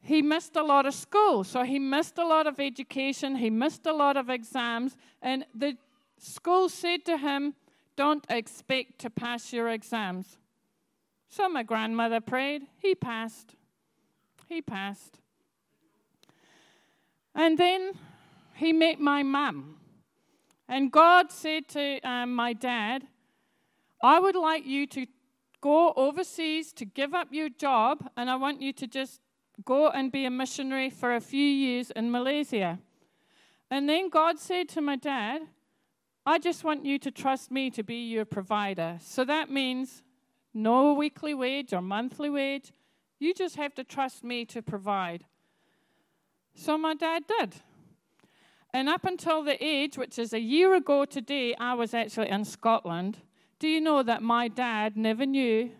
He 0.00 0.20
missed 0.20 0.56
a 0.56 0.62
lot 0.62 0.84
of 0.86 0.94
school, 0.94 1.44
so 1.44 1.62
he 1.62 1.78
missed 1.78 2.18
a 2.18 2.26
lot 2.26 2.48
of 2.48 2.58
education, 2.58 3.36
he 3.36 3.50
missed 3.50 3.86
a 3.86 3.92
lot 3.92 4.16
of 4.16 4.30
exams, 4.30 4.96
and 5.20 5.46
the 5.54 5.76
school 6.22 6.68
said 6.68 7.04
to 7.06 7.16
him, 7.18 7.54
Don't 7.96 8.24
expect 8.30 8.98
to 9.00 9.10
pass 9.10 9.52
your 9.52 9.68
exams. 9.68 10.38
So 11.28 11.48
my 11.48 11.62
grandmother 11.62 12.20
prayed, 12.20 12.62
he 12.78 12.94
passed. 12.94 13.56
He 14.48 14.60
passed. 14.60 15.18
And 17.34 17.56
then 17.56 17.92
he 18.54 18.72
met 18.72 19.00
my 19.00 19.22
mum. 19.22 19.76
And 20.68 20.92
God 20.92 21.32
said 21.32 21.68
to 21.68 22.00
um, 22.00 22.34
my 22.34 22.52
dad, 22.52 23.04
I 24.02 24.18
would 24.20 24.36
like 24.36 24.66
you 24.66 24.86
to 24.88 25.06
go 25.60 25.92
overseas 25.96 26.72
to 26.74 26.84
give 26.84 27.14
up 27.14 27.28
your 27.30 27.48
job, 27.48 28.10
and 28.16 28.28
I 28.28 28.36
want 28.36 28.60
you 28.60 28.72
to 28.74 28.86
just 28.86 29.20
go 29.64 29.88
and 29.88 30.10
be 30.10 30.24
a 30.24 30.30
missionary 30.30 30.90
for 30.90 31.14
a 31.14 31.20
few 31.20 31.44
years 31.44 31.90
in 31.92 32.10
Malaysia. 32.10 32.78
And 33.70 33.88
then 33.88 34.10
God 34.10 34.38
said 34.38 34.68
to 34.70 34.80
my 34.80 34.96
dad, 34.96 35.42
I 36.24 36.38
just 36.38 36.62
want 36.62 36.84
you 36.84 36.98
to 37.00 37.10
trust 37.10 37.50
me 37.50 37.70
to 37.70 37.82
be 37.82 37.96
your 37.96 38.24
provider. 38.24 38.98
So 39.00 39.24
that 39.24 39.50
means 39.50 40.02
no 40.54 40.94
weekly 40.94 41.34
wage 41.34 41.72
or 41.72 41.82
monthly 41.82 42.30
wage. 42.30 42.72
You 43.18 43.34
just 43.34 43.56
have 43.56 43.74
to 43.74 43.84
trust 43.84 44.22
me 44.22 44.44
to 44.46 44.62
provide. 44.62 45.24
So 46.54 46.78
my 46.78 46.94
dad 46.94 47.24
did. 47.26 47.54
And 48.72 48.88
up 48.88 49.04
until 49.04 49.42
the 49.42 49.62
age, 49.62 49.98
which 49.98 50.18
is 50.18 50.32
a 50.32 50.40
year 50.40 50.74
ago 50.74 51.04
today, 51.04 51.54
I 51.56 51.74
was 51.74 51.92
actually 51.92 52.28
in 52.28 52.44
Scotland. 52.44 53.18
Do 53.58 53.68
you 53.68 53.80
know 53.80 54.02
that 54.02 54.22
my 54.22 54.48
dad 54.48 54.96
never 54.96 55.26
knew 55.26 55.70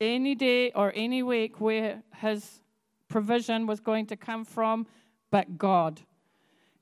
any 0.00 0.34
day 0.34 0.72
or 0.72 0.92
any 0.94 1.22
week 1.22 1.60
where 1.60 2.02
his 2.16 2.60
provision 3.08 3.66
was 3.66 3.80
going 3.80 4.06
to 4.06 4.16
come 4.16 4.44
from 4.44 4.86
but 5.30 5.58
God? 5.58 6.00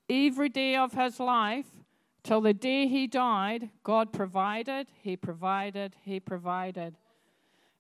Every 0.09 0.49
day 0.49 0.77
of 0.77 0.93
his 0.93 1.19
life, 1.19 1.67
till 2.23 2.41
the 2.41 2.55
day 2.55 2.87
he 2.87 3.07
died, 3.07 3.71
God 3.83 4.13
provided, 4.13 4.89
he 5.03 5.17
provided, 5.17 5.97
he 6.03 6.21
provided. 6.21 6.97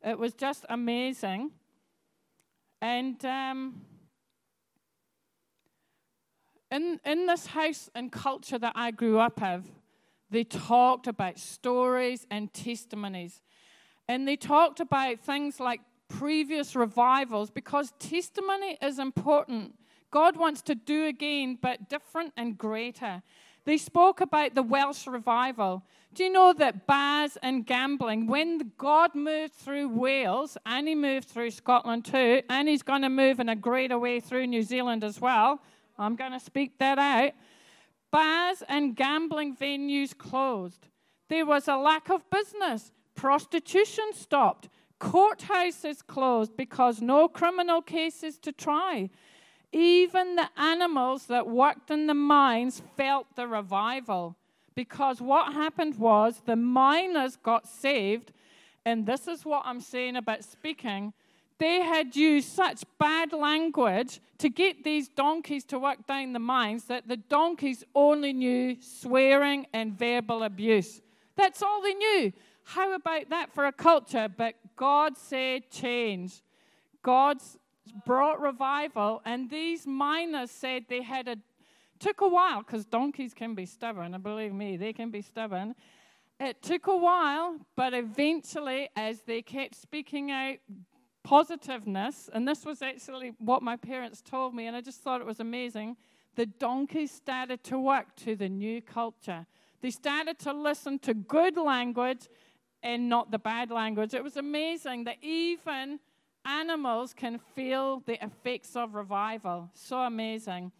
It 0.04 0.18
was 0.18 0.32
just 0.34 0.64
amazing. 0.68 1.50
And 2.80 3.22
um, 3.24 3.82
in, 6.70 7.00
in 7.04 7.26
this 7.26 7.46
house 7.46 7.90
and 7.94 8.10
culture 8.10 8.58
that 8.58 8.72
I 8.74 8.90
grew 8.90 9.18
up 9.18 9.42
of, 9.42 9.66
they 10.30 10.44
talked 10.44 11.06
about 11.06 11.38
stories 11.38 12.26
and 12.30 12.52
testimonies. 12.52 13.42
And 14.08 14.26
they 14.26 14.36
talked 14.36 14.80
about 14.80 15.20
things 15.20 15.60
like 15.60 15.80
previous 16.08 16.74
revivals 16.74 17.50
because 17.50 17.92
testimony 17.98 18.78
is 18.80 18.98
important. 18.98 19.74
God 20.10 20.36
wants 20.36 20.62
to 20.62 20.74
do 20.74 21.06
again, 21.06 21.58
but 21.60 21.88
different 21.88 22.32
and 22.36 22.56
greater. 22.56 23.22
They 23.64 23.76
spoke 23.76 24.20
about 24.20 24.54
the 24.54 24.62
Welsh 24.62 25.06
revival. 25.06 25.84
Do 26.12 26.24
you 26.24 26.32
know 26.32 26.52
that 26.54 26.86
bars 26.86 27.38
and 27.42 27.64
gambling, 27.64 28.26
when 28.26 28.72
God 28.78 29.14
moved 29.14 29.54
through 29.54 29.88
Wales, 29.88 30.56
and 30.66 30.88
He 30.88 30.94
moved 30.94 31.28
through 31.28 31.52
Scotland 31.52 32.04
too, 32.04 32.42
and 32.48 32.68
He's 32.68 32.82
going 32.82 33.02
to 33.02 33.08
move 33.08 33.38
in 33.38 33.48
a 33.48 33.56
greater 33.56 33.98
way 33.98 34.18
through 34.18 34.46
New 34.46 34.62
Zealand 34.62 35.04
as 35.04 35.20
well, 35.20 35.60
I'm 35.98 36.16
going 36.16 36.32
to 36.32 36.40
speak 36.40 36.78
that 36.78 36.98
out. 36.98 37.32
Bars 38.10 38.62
and 38.68 38.96
gambling 38.96 39.54
venues 39.54 40.16
closed. 40.16 40.88
There 41.28 41.46
was 41.46 41.68
a 41.68 41.76
lack 41.76 42.10
of 42.10 42.28
business. 42.30 42.90
Prostitution 43.14 44.12
stopped. 44.14 44.68
Courthouses 45.00 46.04
closed 46.04 46.56
because 46.56 47.00
no 47.00 47.28
criminal 47.28 47.82
cases 47.82 48.38
to 48.38 48.52
try. 48.52 49.10
Even 49.72 50.36
the 50.36 50.48
animals 50.56 51.26
that 51.26 51.46
worked 51.46 51.90
in 51.90 52.06
the 52.06 52.14
mines 52.14 52.82
felt 52.96 53.26
the 53.36 53.46
revival 53.46 54.36
because 54.74 55.20
what 55.20 55.52
happened 55.52 55.98
was 55.98 56.42
the 56.44 56.56
miners 56.56 57.36
got 57.36 57.68
saved. 57.68 58.32
And 58.84 59.06
this 59.06 59.28
is 59.28 59.44
what 59.44 59.62
I'm 59.64 59.80
saying 59.80 60.16
about 60.16 60.42
speaking 60.44 61.12
they 61.60 61.82
had 61.82 62.16
used 62.16 62.48
such 62.48 62.84
bad 62.98 63.34
language 63.34 64.18
to 64.38 64.48
get 64.48 64.82
these 64.82 65.10
donkeys 65.10 65.62
to 65.64 65.78
work 65.78 66.06
down 66.06 66.32
the 66.32 66.38
mines 66.38 66.84
that 66.84 67.06
the 67.06 67.18
donkeys 67.18 67.84
only 67.94 68.32
knew 68.32 68.78
swearing 68.80 69.66
and 69.74 69.92
verbal 69.92 70.42
abuse. 70.42 71.02
That's 71.36 71.62
all 71.62 71.82
they 71.82 71.92
knew. 71.92 72.32
How 72.64 72.94
about 72.94 73.28
that 73.28 73.52
for 73.52 73.66
a 73.66 73.72
culture? 73.72 74.26
But 74.34 74.54
God 74.74 75.18
said 75.18 75.70
change. 75.70 76.40
God's 77.02 77.58
brought 77.90 78.40
revival, 78.40 79.22
and 79.24 79.50
these 79.50 79.86
miners 79.86 80.50
said 80.50 80.84
they 80.88 81.02
had 81.02 81.28
a 81.28 81.36
took 81.98 82.22
a 82.22 82.28
while 82.28 82.62
because 82.62 82.86
donkeys 82.86 83.34
can 83.34 83.54
be 83.54 83.66
stubborn, 83.66 84.14
and 84.14 84.22
believe 84.22 84.52
me, 84.52 84.76
they 84.76 84.92
can 84.92 85.10
be 85.10 85.20
stubborn. 85.22 85.74
It 86.40 86.62
took 86.62 86.86
a 86.86 86.96
while, 86.96 87.58
but 87.76 87.92
eventually, 87.92 88.88
as 88.96 89.20
they 89.22 89.42
kept 89.42 89.74
speaking 89.74 90.30
out 90.30 90.56
positiveness, 91.22 92.30
and 92.32 92.48
this 92.48 92.64
was 92.64 92.80
actually 92.80 93.34
what 93.38 93.62
my 93.62 93.76
parents 93.76 94.22
told 94.22 94.54
me, 94.54 94.66
and 94.66 94.74
I 94.74 94.80
just 94.80 95.02
thought 95.02 95.20
it 95.20 95.26
was 95.26 95.40
amazing. 95.40 95.96
The 96.36 96.46
donkeys 96.46 97.10
started 97.10 97.62
to 97.64 97.78
work 97.78 98.16
to 98.24 98.34
the 98.34 98.48
new 98.48 98.80
culture. 98.80 99.46
They 99.82 99.90
started 99.90 100.38
to 100.40 100.52
listen 100.54 100.98
to 101.00 101.12
good 101.12 101.58
language 101.58 102.28
and 102.82 103.10
not 103.10 103.30
the 103.30 103.38
bad 103.38 103.70
language. 103.70 104.14
It 104.14 104.24
was 104.24 104.38
amazing 104.38 105.04
that 105.04 105.16
even 105.20 106.00
animals 106.44 107.14
can 107.14 107.38
feel 107.54 108.02
the 108.06 108.22
effects 108.24 108.76
of 108.76 108.94
revival. 108.94 109.70
So 109.74 109.98
amazing. 109.98 110.72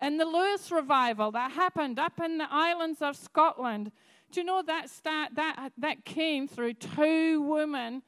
And 0.00 0.18
the 0.18 0.24
Lewis 0.24 0.70
revival 0.70 1.30
that 1.32 1.52
happened 1.52 1.98
up 1.98 2.20
in 2.20 2.38
the 2.38 2.48
islands 2.50 3.00
of 3.00 3.16
Scotland, 3.16 3.92
do 4.30 4.40
you 4.40 4.46
know 4.46 4.62
that 4.66 4.90
start, 4.90 5.34
that 5.36 5.72
that 5.78 6.04
came 6.04 6.48
through 6.48 6.74
two 6.74 7.42
women 7.42 8.02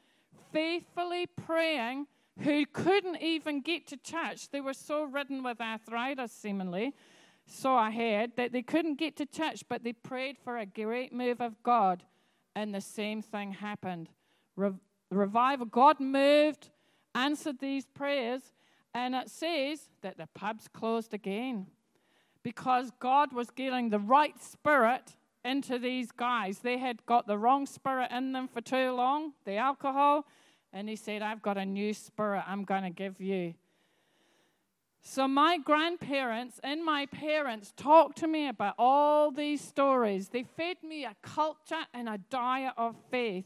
faithfully 0.53 1.26
praying 1.26 2.07
who 2.41 2.67
couldn't 2.67 3.23
even 3.23 3.61
get 3.61 3.87
to 3.88 3.97
church. 3.97 4.50
They 4.50 4.61
were 4.61 4.75
so 4.75 5.05
ridden 5.05 5.43
with 5.43 5.61
arthritis, 5.61 6.33
seemingly. 6.33 6.95
So 7.47 7.75
I 7.75 7.91
heard 7.91 8.33
that 8.37 8.53
they 8.53 8.62
couldn't 8.62 8.99
get 8.99 9.17
to 9.17 9.26
church, 9.26 9.65
but 9.69 9.85
they 9.85 9.93
prayed 9.93 10.37
for 10.37 10.59
a 10.59 10.67
great 10.67 11.12
move 11.12 11.41
of 11.41 11.62
God, 11.62 12.03
and 12.55 12.75
the 12.75 12.81
same 12.81 13.23
thing 13.23 13.53
happened. 13.53 14.09
Re- 14.57 14.73
revival, 15.11 15.67
God 15.67 16.00
moved, 16.00 16.71
answered 17.17 17.59
these 17.59 17.87
prayers, 17.87 18.53
and 18.95 19.15
it 19.15 19.31
says 19.31 19.89
that 20.03 20.19
the 20.19 20.29
pubs 20.35 20.69
closed 20.73 21.13
again 21.15 21.67
because 22.43 22.93
God 23.01 23.33
was 23.33 23.51
getting 23.51 23.91
the 23.91 23.99
right 23.99 24.41
spirit 24.41 25.17
into 25.45 25.79
these 25.79 26.13
guys. 26.13 26.59
They 26.59 26.79
had 26.79 27.05
got 27.07 27.27
the 27.27 27.39
wrong 27.39 27.67
spirit 27.67 28.11
in 28.13 28.33
them 28.33 28.49
for 28.49 28.61
too 28.61 28.93
long, 28.93 29.33
the 29.45 29.57
alcohol, 29.57 30.27
and 30.73 30.89
He 30.89 30.97
said, 30.97 31.23
I've 31.23 31.43
got 31.43 31.57
a 31.57 31.65
new 31.65 31.95
spirit 31.95 32.45
I'm 32.47 32.65
going 32.65 32.83
to 32.83 32.91
give 32.91 33.21
you. 33.21 33.55
So, 35.09 35.29
my 35.29 35.57
grandparents 35.57 36.61
and 36.65 36.85
my 36.85 37.07
parents 37.07 37.73
talked 37.77 38.19
to 38.19 38.27
me 38.27 38.49
about 38.49 38.75
all 38.77 39.31
these 39.31 39.61
stories. 39.61 40.29
They 40.29 40.43
fed 40.43 40.79
me 40.83 41.05
a 41.05 41.15
culture 41.23 41.87
and 41.95 42.09
a 42.09 42.19
diet 42.29 42.75
of 42.77 42.97
faith. 43.09 43.45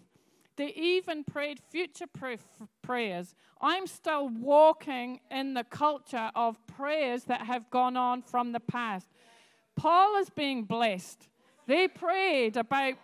They 0.57 0.69
even 0.75 1.23
prayed 1.23 1.61
future 1.71 2.07
proof 2.07 2.41
prayers. 2.90 3.37
I'm 3.61 3.87
still 3.87 4.28
walking 4.28 5.20
in 5.30 5.54
the 5.54 5.62
culture 5.62 6.32
of 6.35 6.56
prayers 6.66 7.23
that 7.25 7.42
have 7.42 7.70
gone 7.70 7.97
on 7.97 8.20
from 8.20 8.50
the 8.50 8.59
past. 8.59 9.06
Paul 9.76 10.16
is 10.16 10.28
being 10.28 10.64
blessed. 10.64 11.28
They 11.68 11.87
prayed 11.87 12.56
about 12.56 12.94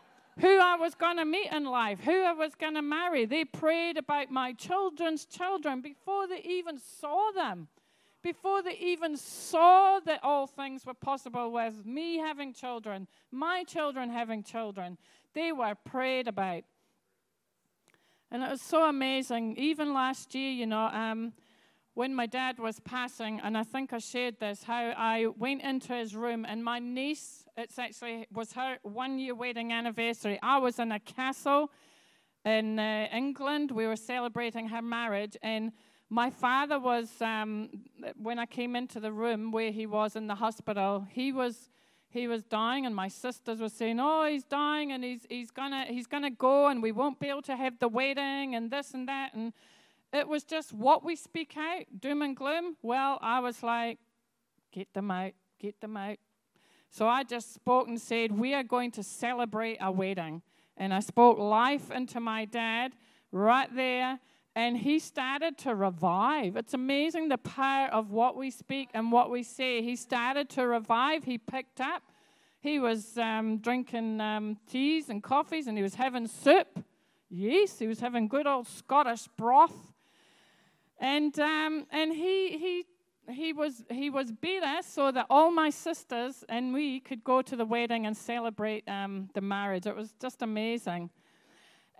who 0.40 0.58
I 0.58 0.74
was 0.74 0.96
going 0.96 1.18
to 1.18 1.24
meet 1.24 1.52
in 1.52 1.66
life, 1.66 2.00
who 2.00 2.24
I 2.24 2.32
was 2.32 2.56
going 2.56 2.74
to 2.74 2.82
marry. 2.82 3.26
They 3.26 3.44
prayed 3.44 3.96
about 3.96 4.28
my 4.28 4.54
children's 4.54 5.24
children 5.24 5.82
before 5.82 6.26
they 6.26 6.40
even 6.40 6.80
saw 6.80 7.30
them, 7.30 7.68
before 8.24 8.64
they 8.64 8.76
even 8.78 9.16
saw 9.16 10.00
that 10.00 10.18
all 10.24 10.48
things 10.48 10.84
were 10.84 10.94
possible 10.94 11.52
with 11.52 11.86
me 11.86 12.18
having 12.18 12.52
children, 12.52 13.06
my 13.30 13.62
children 13.62 14.10
having 14.10 14.42
children. 14.42 14.98
They 15.32 15.52
were 15.52 15.76
prayed 15.84 16.26
about. 16.26 16.64
And 18.36 18.44
it 18.44 18.50
was 18.50 18.60
so 18.60 18.86
amazing. 18.86 19.56
Even 19.56 19.94
last 19.94 20.34
year, 20.34 20.50
you 20.50 20.66
know, 20.66 20.88
um, 20.92 21.32
when 21.94 22.14
my 22.14 22.26
dad 22.26 22.58
was 22.58 22.78
passing, 22.80 23.40
and 23.40 23.56
I 23.56 23.62
think 23.64 23.94
I 23.94 23.98
shared 23.98 24.38
this, 24.38 24.62
how 24.62 24.92
I 24.94 25.28
went 25.38 25.62
into 25.62 25.94
his 25.94 26.14
room, 26.14 26.44
and 26.44 26.62
my 26.62 26.78
niece, 26.78 27.46
it's 27.56 27.78
actually 27.78 28.26
was 28.30 28.52
her 28.52 28.76
one 28.82 29.18
year 29.18 29.34
wedding 29.34 29.72
anniversary. 29.72 30.38
I 30.42 30.58
was 30.58 30.78
in 30.78 30.92
a 30.92 31.00
castle 31.00 31.70
in 32.44 32.78
uh, 32.78 33.08
England. 33.10 33.70
We 33.70 33.86
were 33.86 33.96
celebrating 33.96 34.68
her 34.68 34.82
marriage, 34.82 35.38
and 35.42 35.72
my 36.10 36.28
father 36.28 36.78
was, 36.78 37.08
um, 37.22 37.70
when 38.18 38.38
I 38.38 38.44
came 38.44 38.76
into 38.76 39.00
the 39.00 39.12
room 39.12 39.50
where 39.50 39.72
he 39.72 39.86
was 39.86 40.14
in 40.14 40.26
the 40.26 40.34
hospital, 40.34 41.06
he 41.10 41.32
was 41.32 41.70
he 42.16 42.26
was 42.26 42.42
dying, 42.44 42.86
and 42.86 42.94
my 42.94 43.08
sisters 43.08 43.60
were 43.60 43.68
saying, 43.68 43.98
"Oh, 44.00 44.26
he's 44.26 44.44
dying, 44.44 44.92
and 44.92 45.04
he's 45.04 45.26
he's 45.28 45.50
gonna 45.50 45.84
he's 45.84 46.06
gonna 46.06 46.30
go, 46.30 46.68
and 46.68 46.82
we 46.82 46.92
won't 46.92 47.18
be 47.20 47.28
able 47.28 47.42
to 47.42 47.56
have 47.56 47.78
the 47.78 47.88
wedding, 47.88 48.54
and 48.54 48.70
this 48.70 48.94
and 48.94 49.08
that." 49.08 49.34
And 49.34 49.52
it 50.12 50.26
was 50.28 50.44
just 50.44 50.72
what 50.72 51.04
we 51.04 51.16
speak 51.16 51.56
out, 51.56 51.84
doom 52.00 52.22
and 52.22 52.36
gloom. 52.36 52.76
Well, 52.82 53.18
I 53.20 53.40
was 53.40 53.62
like, 53.62 53.98
"Get 54.72 54.92
them 54.94 55.10
out, 55.10 55.32
get 55.58 55.80
them 55.80 55.96
out." 55.96 56.18
So 56.90 57.08
I 57.08 57.24
just 57.24 57.52
spoke 57.52 57.88
and 57.88 58.00
said, 58.00 58.38
"We 58.38 58.54
are 58.54 58.64
going 58.64 58.90
to 58.92 59.02
celebrate 59.02 59.78
a 59.80 59.90
wedding," 59.90 60.42
and 60.76 60.94
I 60.94 61.00
spoke 61.00 61.38
life 61.38 61.90
into 61.90 62.20
my 62.20 62.44
dad 62.44 62.92
right 63.32 63.74
there. 63.74 64.20
And 64.56 64.78
he 64.78 64.98
started 64.98 65.58
to 65.58 65.74
revive. 65.74 66.56
It's 66.56 66.72
amazing 66.72 67.28
the 67.28 67.36
power 67.36 67.88
of 67.88 68.10
what 68.10 68.38
we 68.38 68.50
speak 68.50 68.88
and 68.94 69.12
what 69.12 69.30
we 69.30 69.42
say. 69.42 69.82
He 69.82 69.96
started 69.96 70.48
to 70.50 70.66
revive. 70.66 71.24
He 71.24 71.36
picked 71.36 71.78
up. 71.78 72.02
He 72.60 72.78
was 72.78 73.18
um, 73.18 73.58
drinking 73.58 74.18
um, 74.22 74.56
teas 74.66 75.10
and 75.10 75.22
coffees 75.22 75.66
and 75.66 75.76
he 75.76 75.82
was 75.82 75.94
having 75.94 76.26
soup. 76.26 76.82
Yes, 77.28 77.78
he 77.78 77.86
was 77.86 78.00
having 78.00 78.28
good 78.28 78.46
old 78.46 78.66
Scottish 78.66 79.28
broth. 79.36 79.92
And, 80.98 81.38
um, 81.38 81.86
and 81.90 82.14
he, 82.14 82.56
he, 82.56 82.84
he, 83.30 83.52
was, 83.52 83.84
he 83.90 84.08
was 84.08 84.32
better 84.32 84.80
so 84.80 85.12
that 85.12 85.26
all 85.28 85.50
my 85.50 85.68
sisters 85.68 86.44
and 86.48 86.72
we 86.72 87.00
could 87.00 87.22
go 87.22 87.42
to 87.42 87.56
the 87.56 87.66
wedding 87.66 88.06
and 88.06 88.16
celebrate 88.16 88.88
um, 88.88 89.28
the 89.34 89.42
marriage. 89.42 89.84
It 89.84 89.94
was 89.94 90.14
just 90.18 90.40
amazing. 90.40 91.10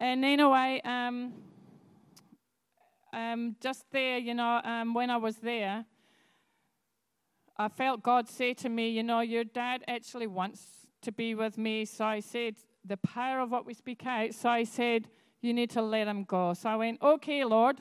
And 0.01 0.25
anyway, 0.25 0.81
um, 0.87 1.35
um, 3.17 3.57
just 3.61 3.87
there, 3.91 4.19
you 4.19 4.35
know, 4.35 4.61
um, 4.63 4.93
when 4.95 5.11
I 5.11 5.17
was 5.17 5.37
there, 5.37 5.87
I 7.57 7.69
felt 7.69 8.03
God 8.03 8.29
say 8.29 8.53
to 8.55 8.69
me, 8.69 8.91
you 8.91 9.03
know, 9.03 9.21
your 9.21 9.45
dad 9.45 9.83
actually 9.89 10.27
wants 10.27 10.87
to 11.01 11.11
be 11.11 11.35
with 11.35 11.57
me. 11.57 11.87
So 11.87 12.05
I 12.05 12.21
said, 12.21 12.57
the 12.85 12.99
power 12.99 13.41
of 13.41 13.51
what 13.51 13.65
we 13.65 13.73
speak 13.73 14.05
out. 14.07 14.35
So 14.35 14.51
I 14.51 14.65
said, 14.65 15.09
you 15.41 15.55
need 15.55 15.71
to 15.71 15.83
let 15.83 16.07
him 16.07 16.25
go. 16.25 16.53
So 16.53 16.69
I 16.69 16.77
went, 16.77 17.01
okay, 17.03 17.45
Lord, 17.45 17.81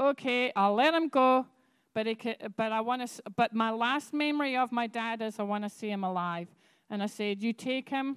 okay, 0.00 0.52
I'll 0.56 0.74
let 0.74 0.92
him 0.92 1.08
go. 1.08 1.46
But, 1.94 2.06
it, 2.06 2.52
but 2.56 2.72
I 2.72 2.80
want 2.80 3.08
to. 3.08 3.22
But 3.34 3.54
my 3.54 3.70
last 3.70 4.12
memory 4.12 4.56
of 4.56 4.70
my 4.72 4.86
dad 4.86 5.22
is 5.22 5.38
I 5.38 5.44
want 5.44 5.64
to 5.64 5.70
see 5.70 5.90
him 5.90 6.04
alive. 6.04 6.48
And 6.90 7.02
I 7.02 7.06
said, 7.06 7.42
you 7.42 7.52
take 7.52 7.88
him 7.88 8.16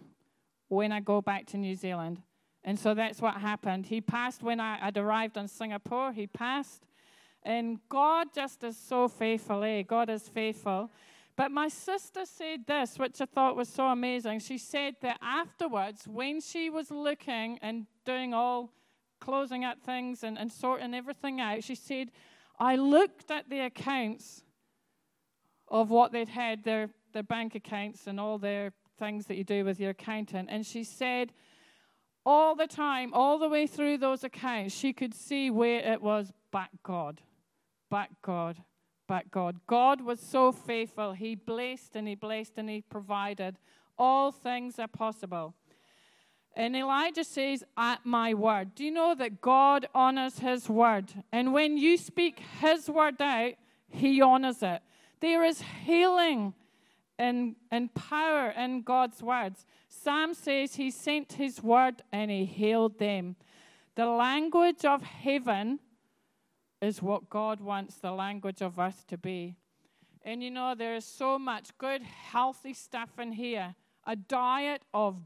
when 0.68 0.92
I 0.92 1.00
go 1.00 1.22
back 1.22 1.46
to 1.48 1.58
New 1.58 1.76
Zealand. 1.76 2.22
And 2.64 2.78
so 2.78 2.94
that's 2.94 3.22
what 3.22 3.36
happened. 3.36 3.88
He 3.88 4.02
passed 4.02 4.44
when 4.44 4.60
I 4.60 4.78
had 4.78 4.98
arrived 4.98 5.38
in 5.38 5.48
Singapore. 5.48 6.12
He 6.14 6.28
passed. 6.28 6.86
And 7.44 7.80
God 7.90 8.28
just 8.36 8.64
is 8.64 8.78
so 8.78 9.08
faithful, 9.08 9.64
eh? 9.64 9.82
God 9.82 10.10
is 10.10 10.30
faithful. 10.30 10.92
But 11.36 11.50
my 11.50 11.70
sister 11.70 12.26
said 12.26 12.68
this, 12.68 13.00
which 13.00 13.20
I 13.20 13.26
thought 13.26 13.56
was 13.56 13.70
so 13.70 13.88
amazing. 13.88 14.40
She 14.40 14.60
said 14.60 14.96
that 15.02 15.18
afterwards, 15.22 16.08
when 16.08 16.40
she 16.40 16.70
was 16.70 16.92
looking 16.92 17.58
and 17.64 17.88
doing 18.06 18.34
all, 18.34 18.72
closing 19.20 19.64
up 19.64 19.82
things 19.82 20.24
and, 20.24 20.38
and 20.38 20.52
sorting 20.52 20.94
everything 20.94 21.42
out, 21.42 21.64
she 21.64 21.74
said, 21.74 22.12
I 22.60 22.76
looked 22.76 23.32
at 23.32 23.50
the 23.50 23.62
accounts 23.62 24.44
of 25.68 25.90
what 25.90 26.12
they'd 26.12 26.30
had, 26.30 26.64
their, 26.64 26.92
their 27.14 27.24
bank 27.24 27.56
accounts 27.56 28.06
and 28.06 28.20
all 28.20 28.38
their 28.38 28.74
things 29.00 29.26
that 29.26 29.38
you 29.38 29.44
do 29.44 29.66
with 29.66 29.80
your 29.80 29.92
accountant. 29.92 30.50
And 30.52 30.64
she 30.64 30.84
said, 30.84 31.32
all 32.26 32.56
the 32.56 32.68
time, 32.68 33.14
all 33.14 33.40
the 33.40 33.50
way 33.50 33.68
through 33.68 33.98
those 33.98 34.24
accounts, 34.24 34.76
she 34.76 34.94
could 34.94 35.14
see 35.14 35.50
where 35.50 35.80
it 35.80 36.02
was 36.02 36.32
back 36.52 36.72
God, 36.84 37.22
back 37.90 38.12
God, 38.22 38.58
back 39.08 39.32
God. 39.32 39.60
God 39.68 40.02
was 40.02 40.20
so 40.20 40.52
faithful. 40.52 41.14
He 41.14 41.36
blessed 41.36 41.96
and 41.96 42.08
He 42.08 42.16
blessed 42.16 42.54
and 42.58 42.70
He 42.70 42.82
provided. 42.82 43.58
All 43.98 44.32
things 44.32 44.80
are 44.80 44.88
possible. 44.88 45.54
And 46.56 46.76
Elijah 46.76 47.24
says, 47.24 47.64
At 47.78 48.06
my 48.06 48.34
word. 48.34 48.76
Do 48.76 48.84
you 48.84 48.92
know 48.92 49.16
that 49.16 49.42
God 49.42 49.88
honors 49.96 50.40
His 50.40 50.70
word? 50.70 51.14
And 51.32 51.54
when 51.54 51.78
you 51.78 51.98
speak 51.98 52.40
His 52.60 52.90
word 52.90 53.22
out, 53.22 53.54
He 53.88 54.22
honors 54.22 54.62
it. 54.62 54.82
There 55.22 55.44
is 55.44 55.62
healing 55.86 56.54
and, 57.22 57.94
power 57.94 58.50
in 58.50 58.82
God's 58.82 59.22
words. 59.22 59.66
Psalm 59.90 60.34
says 60.34 60.76
he 60.76 60.90
sent 60.90 61.34
his 61.34 61.62
word 61.62 62.02
and 62.12 62.32
he 62.32 62.46
healed 62.46 62.98
them. 62.98 63.36
The 63.96 64.08
language 64.08 64.86
of 64.86 65.04
heaven 65.04 65.80
is 66.82 67.02
what 67.02 67.30
God 67.30 67.62
wants 67.62 67.96
the 67.96 68.12
language 68.12 68.62
of 68.62 68.80
earth 68.80 69.06
to 69.08 69.18
be. 69.18 69.58
And 70.24 70.44
you 70.44 70.52
know, 70.52 70.74
there 70.76 70.96
is 70.96 71.06
so 71.06 71.38
much 71.38 71.78
good, 71.78 72.02
healthy 72.02 72.74
stuff 72.74 73.20
in 73.20 73.34
here 73.34 73.76
a 74.08 74.16
diet 74.16 74.82
of 74.96 75.18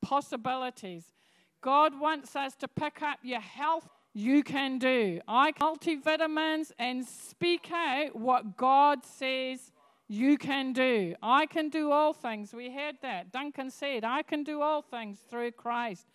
possibilities. 0.00 1.12
God 1.60 1.98
wants 2.00 2.34
us 2.34 2.54
to 2.56 2.68
pick 2.68 3.02
up 3.02 3.18
your 3.22 3.40
health 3.40 3.86
you 4.14 4.42
can 4.42 4.78
do. 4.78 5.20
I 5.28 5.52
multivitamins 5.52 6.72
and 6.78 7.04
speak 7.04 7.70
out 7.70 8.16
what 8.16 8.56
God 8.56 9.04
says 9.04 9.70
you 10.08 10.38
can 10.38 10.72
do. 10.72 11.14
I 11.22 11.44
can 11.46 11.68
do 11.68 11.92
all 11.92 12.14
things. 12.14 12.54
We 12.54 12.70
heard 12.70 12.96
that. 13.02 13.30
Duncan 13.30 13.70
said, 13.70 14.04
I 14.04 14.22
can 14.22 14.42
do 14.42 14.62
all 14.62 14.80
things 14.80 15.18
through 15.30 15.52
Christ. 15.52 16.06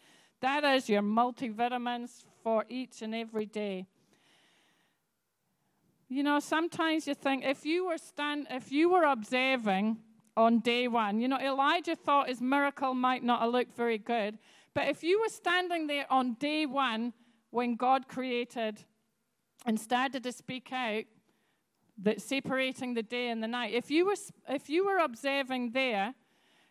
That 0.42 0.64
is 0.64 0.90
your 0.90 1.04
multivitamins 1.04 2.24
for 2.44 2.66
each 2.68 3.04
and 3.04 3.14
every 3.14 3.46
day. 3.46 3.86
You 6.10 6.24
know, 6.24 6.40
sometimes 6.40 7.08
you 7.08 7.14
think 7.14 7.46
if 7.46 7.66
you 7.66 7.86
were 7.88 7.98
stand, 7.98 8.48
if 8.50 8.72
you 8.72 8.90
were 8.90 9.04
observing 9.04 9.98
on 10.36 10.60
day 10.60 10.88
one, 10.88 11.20
you 11.22 11.28
know, 11.28 11.40
Elijah 11.40 11.96
thought 11.96 12.28
his 12.28 12.42
miracle 12.42 12.94
might 12.94 13.24
not 13.24 13.42
have 13.42 13.52
looked 13.52 13.76
very 13.76 14.00
good, 14.00 14.38
But 14.74 14.88
if 14.88 15.04
you 15.04 15.20
were 15.20 15.30
standing 15.30 15.88
there 15.88 16.12
on 16.12 16.34
day 16.34 16.66
one 16.66 17.14
when 17.52 17.76
God 17.76 18.08
created 18.08 18.84
and 19.66 19.80
started 19.80 20.24
to 20.24 20.32
speak 20.32 20.72
out, 20.72 21.04
that 22.02 22.22
separating 22.22 22.94
the 22.94 23.04
day 23.04 23.30
and 23.30 23.42
the 23.44 23.48
night, 23.48 23.74
if 23.74 23.92
you 23.92 24.06
were, 24.06 24.16
if 24.50 24.70
you 24.70 24.86
were 24.86 24.98
observing 24.98 25.72
there, 25.72 26.16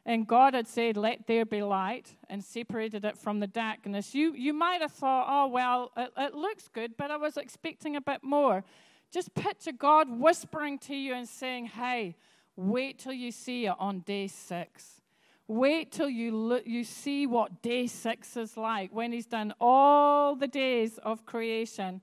and 0.05 0.27
God 0.27 0.55
had 0.55 0.67
said, 0.67 0.97
Let 0.97 1.27
there 1.27 1.45
be 1.45 1.63
light, 1.63 2.17
and 2.29 2.43
separated 2.43 3.05
it 3.05 3.17
from 3.17 3.41
the 3.41 3.47
darkness, 3.47 4.15
you, 4.15 4.35
you 4.35 4.53
might 4.53 4.81
have 4.81 4.93
thought, 4.93 5.27
Oh, 5.29 5.47
well, 5.49 5.93
it, 5.97 6.13
it 6.17 6.35
looks 6.35 6.69
good, 6.69 6.97
but 6.97 7.11
I 7.11 7.17
was 7.17 7.37
expecting 7.37 7.97
a 7.97 8.01
bit 8.01 8.23
more. 8.23 8.65
Just 9.13 9.35
picture 9.35 9.73
God 9.73 10.09
whispering 10.11 10.79
to 10.81 10.95
you 10.95 11.15
and 11.15 11.29
saying, 11.29 11.67
Hey, 11.67 12.17
wait 12.57 12.99
till 12.99 13.13
you 13.13 13.31
see 13.31 13.67
it 13.67 13.75
on 13.79 14.01
day 14.01 14.27
six. 14.27 15.01
Wait 15.47 15.93
till 15.93 16.09
you, 16.09 16.35
look, 16.35 16.67
you 16.67 16.83
see 16.83 17.27
what 17.27 17.63
day 17.63 17.87
six 17.87 18.37
is 18.37 18.57
like 18.57 18.93
when 18.93 19.13
He's 19.13 19.27
done 19.27 19.55
all 19.61 20.35
the 20.35 20.49
days 20.49 20.99
of 20.99 21.25
creation. 21.27 22.01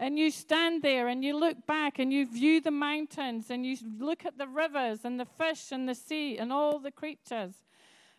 And 0.00 0.18
you 0.18 0.30
stand 0.30 0.82
there 0.82 1.08
and 1.08 1.22
you 1.22 1.38
look 1.38 1.66
back 1.66 1.98
and 1.98 2.10
you 2.10 2.26
view 2.26 2.62
the 2.62 2.70
mountains 2.70 3.50
and 3.50 3.66
you 3.66 3.76
look 3.98 4.24
at 4.24 4.38
the 4.38 4.48
rivers 4.48 5.00
and 5.04 5.20
the 5.20 5.26
fish 5.26 5.70
and 5.72 5.86
the 5.86 5.94
sea 5.94 6.38
and 6.38 6.50
all 6.50 6.78
the 6.78 6.90
creatures. 6.90 7.52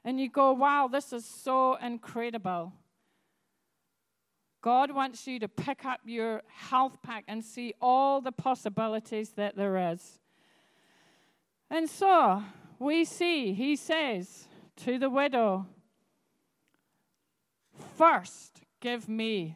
And 0.06 0.20
you 0.20 0.30
go, 0.30 0.52
wow, 0.52 0.88
this 0.88 1.12
is 1.12 1.26
so 1.26 1.76
incredible. 1.76 2.74
God 4.62 4.92
wants 4.92 5.26
you 5.26 5.40
to 5.40 5.48
pick 5.48 5.84
up 5.84 6.02
your 6.06 6.44
health 6.48 7.00
pack 7.02 7.24
and 7.28 7.44
see 7.44 7.74
all 7.82 8.22
the 8.22 8.32
possibilities 8.32 9.32
that 9.32 9.56
there 9.56 9.92
is. 9.92 10.20
And 11.72 11.90
so 11.90 12.44
we 12.78 13.06
see, 13.06 13.54
he 13.54 13.76
says 13.76 14.48
to 14.78 15.00
the 15.00 15.10
widow, 15.10 15.66
First, 17.98 18.62
give 18.80 19.10
me. 19.10 19.56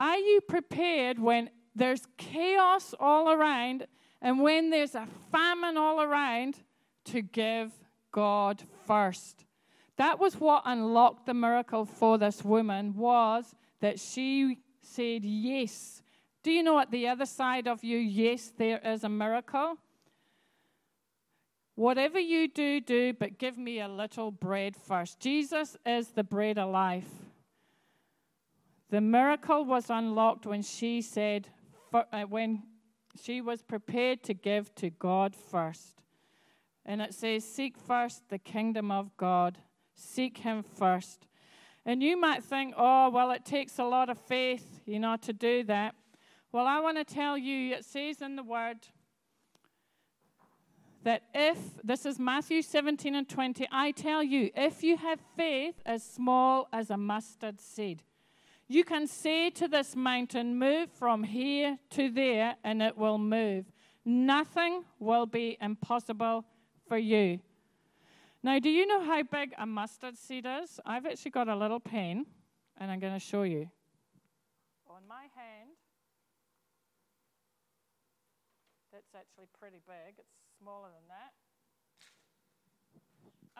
Are 0.00 0.16
you 0.16 0.40
prepared 0.40 1.18
when 1.18 1.50
there's 1.76 2.06
chaos 2.16 2.94
all 2.98 3.30
around 3.30 3.86
and 4.22 4.40
when 4.40 4.70
there's 4.70 4.94
a 4.94 5.06
famine 5.30 5.76
all 5.76 6.00
around 6.00 6.56
to 7.04 7.20
give 7.20 7.70
God 8.10 8.62
first? 8.86 9.44
That 9.98 10.18
was 10.18 10.40
what 10.40 10.62
unlocked 10.64 11.26
the 11.26 11.34
miracle 11.34 11.84
for 11.84 12.16
this 12.16 12.42
woman 12.42 12.96
was 12.96 13.54
that 13.80 14.00
she 14.00 14.56
said 14.80 15.22
yes. 15.22 16.02
Do 16.42 16.50
you 16.50 16.62
know 16.62 16.78
at 16.78 16.90
the 16.90 17.06
other 17.06 17.26
side 17.26 17.68
of 17.68 17.84
you, 17.84 17.98
yes, 17.98 18.50
there 18.56 18.80
is 18.82 19.04
a 19.04 19.10
miracle? 19.10 19.76
Whatever 21.74 22.18
you 22.18 22.48
do, 22.48 22.80
do, 22.80 23.12
but 23.12 23.36
give 23.36 23.58
me 23.58 23.80
a 23.80 23.88
little 23.88 24.30
bread 24.30 24.74
first. 24.76 25.20
Jesus 25.20 25.76
is 25.84 26.08
the 26.08 26.24
bread 26.24 26.58
of 26.58 26.70
life. 26.70 27.29
The 28.90 29.00
miracle 29.00 29.64
was 29.64 29.88
unlocked 29.88 30.46
when 30.46 30.62
she 30.62 31.00
said, 31.00 31.48
uh, 31.94 32.22
when 32.22 32.64
she 33.22 33.40
was 33.40 33.62
prepared 33.62 34.24
to 34.24 34.34
give 34.34 34.74
to 34.76 34.90
God 34.90 35.36
first. 35.36 36.02
And 36.84 37.00
it 37.00 37.14
says, 37.14 37.44
Seek 37.44 37.78
first 37.78 38.28
the 38.28 38.38
kingdom 38.38 38.90
of 38.90 39.16
God, 39.16 39.58
seek 39.94 40.38
Him 40.38 40.64
first. 40.64 41.28
And 41.86 42.02
you 42.02 42.16
might 42.20 42.42
think, 42.42 42.74
oh, 42.76 43.10
well, 43.10 43.30
it 43.30 43.44
takes 43.44 43.78
a 43.78 43.84
lot 43.84 44.10
of 44.10 44.18
faith, 44.18 44.80
you 44.86 44.98
know, 44.98 45.16
to 45.22 45.32
do 45.32 45.62
that. 45.64 45.94
Well, 46.52 46.66
I 46.66 46.80
want 46.80 46.98
to 46.98 47.04
tell 47.04 47.38
you, 47.38 47.74
it 47.74 47.84
says 47.84 48.20
in 48.20 48.34
the 48.34 48.42
Word 48.42 48.88
that 51.04 51.22
if, 51.32 51.58
this 51.82 52.04
is 52.04 52.18
Matthew 52.18 52.60
17 52.60 53.14
and 53.14 53.28
20, 53.28 53.68
I 53.70 53.92
tell 53.92 54.22
you, 54.22 54.50
if 54.54 54.82
you 54.82 54.96
have 54.96 55.20
faith 55.36 55.76
as 55.86 56.02
small 56.02 56.68
as 56.72 56.90
a 56.90 56.96
mustard 56.96 57.60
seed, 57.60 58.02
you 58.70 58.84
can 58.84 59.08
say 59.08 59.50
to 59.50 59.66
this 59.66 59.96
mountain, 59.96 60.56
Move 60.56 60.92
from 60.92 61.24
here 61.24 61.76
to 61.90 62.08
there, 62.08 62.54
and 62.62 62.80
it 62.80 62.96
will 62.96 63.18
move. 63.18 63.64
Nothing 64.04 64.84
will 65.00 65.26
be 65.26 65.58
impossible 65.60 66.44
for 66.86 66.96
you. 66.96 67.40
Now, 68.44 68.60
do 68.60 68.70
you 68.70 68.86
know 68.86 69.02
how 69.02 69.24
big 69.24 69.54
a 69.58 69.66
mustard 69.66 70.16
seed 70.16 70.46
is? 70.46 70.78
I've 70.86 71.04
actually 71.04 71.32
got 71.32 71.48
a 71.48 71.56
little 71.56 71.80
pen, 71.80 72.26
and 72.78 72.92
I'm 72.92 73.00
going 73.00 73.12
to 73.12 73.18
show 73.18 73.42
you. 73.42 73.68
On 74.88 75.02
my 75.08 75.22
hand, 75.34 75.70
that's 78.92 79.12
actually 79.16 79.48
pretty 79.58 79.80
big. 79.84 80.14
It's 80.16 80.36
smaller 80.62 80.90
than 80.94 81.08
that. 81.08 81.32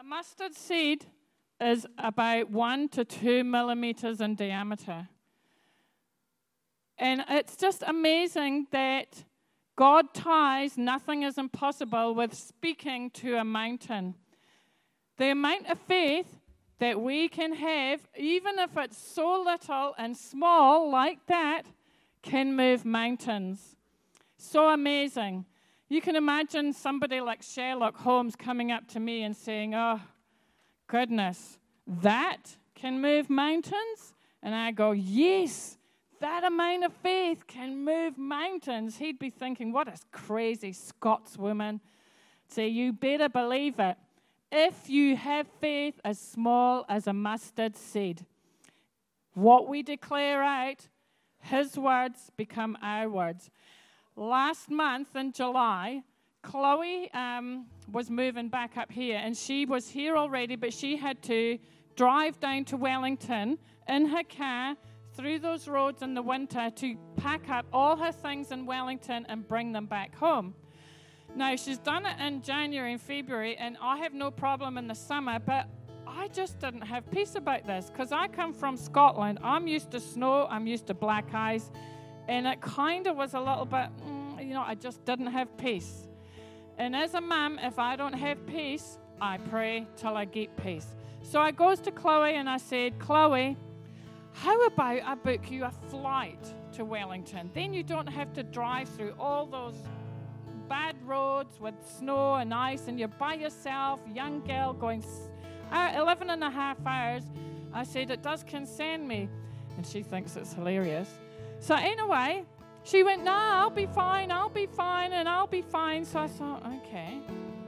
A 0.01 0.05
mustard 0.05 0.55
seed 0.55 1.05
is 1.61 1.87
about 1.99 2.51
one 2.51 2.88
to 2.90 3.05
two 3.05 3.44
millimeters 3.44 4.20
in 4.20 4.35
diameter. 4.35 5.09
And 6.99 7.25
it's 7.29 7.57
just 7.57 7.83
amazing 7.87 8.66
that 8.73 9.25
God 9.77 10.12
ties 10.12 10.77
nothing 10.77 11.23
is 11.23 11.38
impossible 11.38 12.14
with 12.14 12.35
speaking 12.35 13.11
to 13.11 13.37
a 13.37 13.44
mountain. 13.44 14.14
The 15.16 15.31
amount 15.31 15.68
of 15.68 15.79
faith 15.79 16.38
that 16.79 17.01
we 17.01 17.29
can 17.29 17.55
have, 17.55 18.01
even 18.16 18.59
if 18.59 18.77
it's 18.77 18.99
so 18.99 19.42
little 19.42 19.94
and 19.96 20.16
small 20.16 20.90
like 20.90 21.25
that, 21.27 21.62
can 22.23 22.55
move 22.55 22.85
mountains. 22.85 23.77
So 24.37 24.68
amazing. 24.68 25.46
You 25.88 26.01
can 26.01 26.16
imagine 26.16 26.73
somebody 26.73 27.20
like 27.20 27.42
Sherlock 27.42 27.96
Holmes 27.96 28.37
coming 28.37 28.70
up 28.70 28.87
to 28.88 29.01
me 29.01 29.23
and 29.23 29.37
saying, 29.37 29.75
Oh, 29.75 30.01
goodness, 30.90 31.59
that 31.87 32.57
can 32.74 33.00
move 33.00 33.31
mountains? 33.31 34.14
And 34.42 34.55
I 34.55 34.72
go, 34.72 34.90
Yes, 34.92 35.79
that 36.20 36.44
amount 36.44 36.85
of 36.85 36.92
faith 36.94 37.46
can 37.46 37.85
move 37.85 38.18
mountains. 38.18 38.96
He'd 38.96 39.18
be 39.18 39.31
thinking, 39.31 39.72
What 39.72 39.88
a 39.88 39.94
crazy 40.12 40.72
Scotswoman. 40.72 41.81
Say, 42.48 42.68
You 42.68 42.92
better 42.92 43.29
believe 43.29 43.79
it 43.79 43.96
if 44.53 44.90
you 44.90 45.16
have 45.16 45.46
faith 45.61 46.00
as 46.05 46.18
small 46.18 46.85
as 46.88 47.07
a 47.07 47.12
mustard 47.12 47.76
seed, 47.76 48.26
what 49.35 49.68
we 49.68 49.83
declare 49.83 50.42
out, 50.42 50.88
his 51.38 51.79
words 51.79 52.33
become 52.37 52.76
our 52.83 53.09
words. 53.09 53.50
Last 54.16 54.68
month 54.68 55.14
in 55.14 55.33
July, 55.33 56.03
Chloe 56.42 57.11
um, 57.12 57.66
was 57.92 58.11
moving 58.11 58.48
back 58.48 58.76
up 58.76 58.90
here, 58.90 59.20
and 59.22 59.37
she 59.37 59.66
was 59.66 59.88
here 59.88 60.16
already, 60.16 60.57
but 60.57 60.72
she 60.72 60.96
had 60.96 61.22
to 61.22 61.59
drive 61.96 62.40
down 62.40 62.64
to 62.66 62.76
Wellington 62.76 63.59
in 63.88 64.07
her 64.07 64.22
car 64.24 64.76
through 65.14 65.38
those 65.38 65.68
roads 65.68 66.03
in 66.03 66.14
the 66.14 66.22
winter 66.22 66.70
to 66.70 66.96
pack 67.16 67.48
up 67.50 67.66
all 67.72 67.96
her 67.96 68.12
things 68.12 68.53
in 68.53 68.64
Wellington 68.64 69.26
and 69.29 69.46
bring 69.46 69.72
them 69.72 69.87
back 69.87 70.14
home. 70.14 70.55
Now, 71.35 71.55
she's 71.57 71.79
done 71.79 72.07
it 72.07 72.18
in 72.20 72.42
January 72.42 72.92
and 72.92 73.00
February, 73.00 73.57
and 73.57 73.76
I 73.81 73.98
have 73.98 74.14
no 74.14 74.31
problem 74.31 74.79
in 74.79 74.88
the 74.88 74.94
summer, 74.94 75.38
but 75.38 75.68
I 76.07 76.29
just 76.29 76.59
didn't 76.59 76.83
have 76.83 77.09
peace 77.11 77.35
about 77.35 77.66
this 77.66 77.90
because 77.90 78.12
I 78.12 78.29
come 78.29 78.53
from 78.53 78.76
Scotland. 78.76 79.38
I'm 79.42 79.68
used 79.68 79.90
to 79.92 80.00
snow, 80.00 80.46
I'm 80.50 80.66
used 80.66 80.87
to 80.88 80.94
black 80.94 81.33
ice, 81.35 81.70
and 82.29 82.46
it 82.46 82.61
kind 82.61 83.07
of 83.07 83.16
was 83.16 83.35
a 83.35 83.40
little 83.40 83.64
bit, 83.64 83.88
mm, 84.05 84.46
you 84.46 84.55
know, 84.55 84.64
I 84.66 84.74
just 84.74 85.05
didn't 85.05 85.29
have 85.29 85.57
peace. 85.57 86.09
And 86.80 86.96
as 86.96 87.12
a 87.12 87.20
mum, 87.20 87.58
if 87.62 87.78
I 87.78 87.94
don't 87.94 88.14
have 88.14 88.46
peace, 88.46 88.96
I 89.20 89.36
pray 89.36 89.86
till 89.98 90.16
I 90.16 90.24
get 90.24 90.56
peace. 90.56 90.86
So 91.20 91.38
I 91.38 91.50
goes 91.50 91.78
to 91.80 91.90
Chloe 91.90 92.36
and 92.36 92.48
I 92.48 92.56
said, 92.56 92.98
Chloe, 92.98 93.54
how 94.32 94.58
about 94.64 95.02
I 95.04 95.14
book 95.14 95.50
you 95.50 95.64
a 95.64 95.70
flight 95.90 96.42
to 96.72 96.86
Wellington? 96.86 97.50
Then 97.52 97.74
you 97.74 97.82
don't 97.82 98.06
have 98.06 98.32
to 98.32 98.42
drive 98.42 98.88
through 98.88 99.12
all 99.20 99.44
those 99.44 99.74
bad 100.70 100.96
roads 101.04 101.60
with 101.60 101.74
snow 101.98 102.36
and 102.36 102.54
ice, 102.54 102.88
and 102.88 102.98
you're 102.98 103.08
by 103.08 103.34
yourself, 103.34 104.00
young 104.10 104.40
girl, 104.46 104.72
going 104.72 105.04
uh, 105.70 105.92
11 105.96 106.30
and 106.30 106.42
a 106.42 106.50
half 106.50 106.78
hours. 106.86 107.24
I 107.74 107.84
said, 107.84 108.10
It 108.10 108.22
does 108.22 108.42
concern 108.42 109.06
me. 109.06 109.28
And 109.76 109.86
she 109.86 110.02
thinks 110.02 110.34
it's 110.34 110.54
hilarious. 110.54 111.10
So, 111.58 111.74
anyway, 111.74 112.44
she 112.84 113.02
went, 113.02 113.24
No, 113.24 113.32
I'll 113.32 113.70
be 113.70 113.86
fine, 113.86 114.30
I'll 114.30 114.48
be 114.48 114.66
fine, 114.66 115.12
and 115.12 115.28
I'll 115.28 115.46
be 115.46 115.62
fine. 115.62 116.04
So 116.04 116.20
I 116.20 116.26
thought, 116.28 116.66
Okay. 116.78 117.18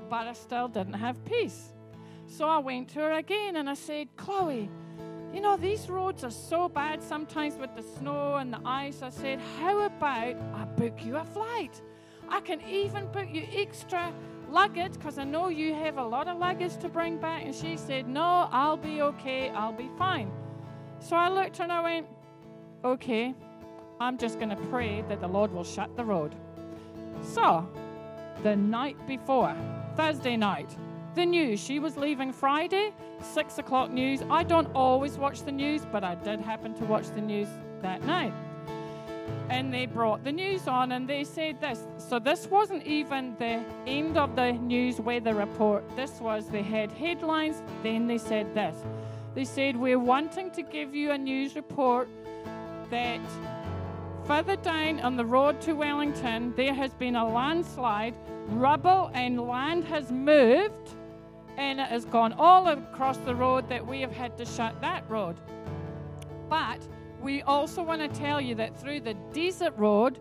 But 0.08 0.26
I 0.26 0.34
still 0.34 0.68
didn't 0.68 0.94
have 0.94 1.24
peace. 1.24 1.72
So 2.26 2.46
I 2.46 2.58
went 2.58 2.88
to 2.90 3.00
her 3.00 3.12
again 3.12 3.56
and 3.56 3.68
I 3.68 3.74
said, 3.74 4.08
Chloe, 4.16 4.68
you 5.32 5.40
know, 5.40 5.56
these 5.56 5.88
roads 5.88 6.24
are 6.24 6.30
so 6.30 6.68
bad 6.68 7.02
sometimes 7.02 7.56
with 7.56 7.74
the 7.74 7.82
snow 7.82 8.36
and 8.36 8.52
the 8.52 8.60
ice. 8.64 9.02
I 9.02 9.08
said, 9.10 9.40
How 9.58 9.80
about 9.80 10.36
I 10.54 10.64
book 10.76 11.04
you 11.04 11.16
a 11.16 11.24
flight? 11.24 11.80
I 12.28 12.40
can 12.40 12.60
even 12.62 13.06
put 13.08 13.28
you 13.28 13.46
extra 13.54 14.12
luggage 14.50 14.92
because 14.92 15.18
I 15.18 15.24
know 15.24 15.48
you 15.48 15.74
have 15.74 15.96
a 15.96 16.04
lot 16.04 16.28
of 16.28 16.38
luggage 16.38 16.76
to 16.78 16.88
bring 16.88 17.18
back. 17.18 17.44
And 17.44 17.54
she 17.54 17.76
said, 17.76 18.06
No, 18.06 18.48
I'll 18.50 18.76
be 18.76 19.02
okay. 19.02 19.50
I'll 19.50 19.72
be 19.72 19.88
fine. 19.96 20.30
So 20.98 21.16
I 21.16 21.28
looked 21.28 21.60
and 21.60 21.72
I 21.72 21.80
went, 21.82 22.06
Okay, 22.84 23.34
I'm 24.02 24.18
just 24.18 24.38
going 24.38 24.50
to 24.50 24.56
pray 24.56 25.02
that 25.08 25.20
the 25.20 25.28
Lord 25.28 25.52
will 25.52 25.62
shut 25.62 25.96
the 25.96 26.04
road. 26.04 26.34
So 27.22 27.68
the 28.42 28.56
night 28.56 28.96
before, 29.06 29.54
Thursday 29.96 30.36
night, 30.36 30.76
the 31.14 31.24
news. 31.24 31.60
She 31.60 31.78
was 31.78 31.96
leaving 31.96 32.32
Friday, 32.32 32.92
six 33.20 33.58
o'clock 33.58 33.90
news. 33.90 34.22
I 34.28 34.42
don't 34.42 34.68
always 34.74 35.18
watch 35.18 35.42
the 35.42 35.52
news, 35.52 35.82
but 35.92 36.02
I 36.02 36.14
did 36.16 36.40
happen 36.40 36.74
to 36.74 36.84
watch 36.84 37.08
the 37.14 37.20
news 37.20 37.48
that 37.82 38.02
night. 38.04 38.32
And 39.50 39.72
they 39.72 39.86
brought 39.86 40.24
the 40.24 40.32
news 40.32 40.66
on 40.66 40.92
and 40.92 41.08
they 41.08 41.22
said 41.22 41.60
this. 41.60 41.86
So, 41.98 42.18
this 42.18 42.46
wasn't 42.48 42.84
even 42.86 43.36
the 43.38 43.62
end 43.86 44.16
of 44.16 44.34
the 44.34 44.52
news 44.52 45.00
weather 45.00 45.34
report. 45.34 45.84
This 45.94 46.20
was, 46.20 46.48
they 46.48 46.62
had 46.62 46.90
headlines, 46.90 47.62
then 47.82 48.06
they 48.06 48.18
said 48.18 48.52
this. 48.54 48.74
They 49.34 49.44
said, 49.44 49.76
We're 49.76 49.98
wanting 49.98 50.50
to 50.52 50.62
give 50.62 50.94
you 50.94 51.12
a 51.12 51.18
news 51.18 51.54
report 51.54 52.08
that 52.90 53.20
further 54.26 54.56
down 54.56 55.00
on 55.00 55.16
the 55.16 55.24
road 55.24 55.60
to 55.62 55.72
Wellington, 55.74 56.52
there 56.56 56.74
has 56.74 56.94
been 56.94 57.16
a 57.16 57.26
landslide, 57.26 58.14
rubble 58.48 59.10
and 59.14 59.40
land 59.40 59.84
has 59.84 60.10
moved, 60.12 60.94
and 61.56 61.80
it 61.80 61.88
has 61.88 62.04
gone 62.04 62.32
all 62.34 62.68
across 62.68 63.18
the 63.18 63.34
road 63.34 63.68
that 63.68 63.86
we 63.86 64.00
have 64.00 64.12
had 64.12 64.36
to 64.38 64.44
shut 64.44 64.80
that 64.80 65.08
road. 65.08 65.36
But 66.48 66.86
we 67.20 67.42
also 67.42 67.82
want 67.82 68.00
to 68.00 68.08
tell 68.20 68.40
you 68.40 68.54
that 68.56 68.78
through 68.80 69.00
the 69.00 69.14
desert 69.32 69.74
road, 69.76 70.18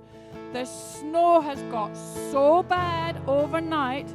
the 0.53 0.65
snow 0.65 1.41
has 1.41 1.61
got 1.63 1.95
so 2.31 2.63
bad 2.63 3.21
overnight. 3.27 4.07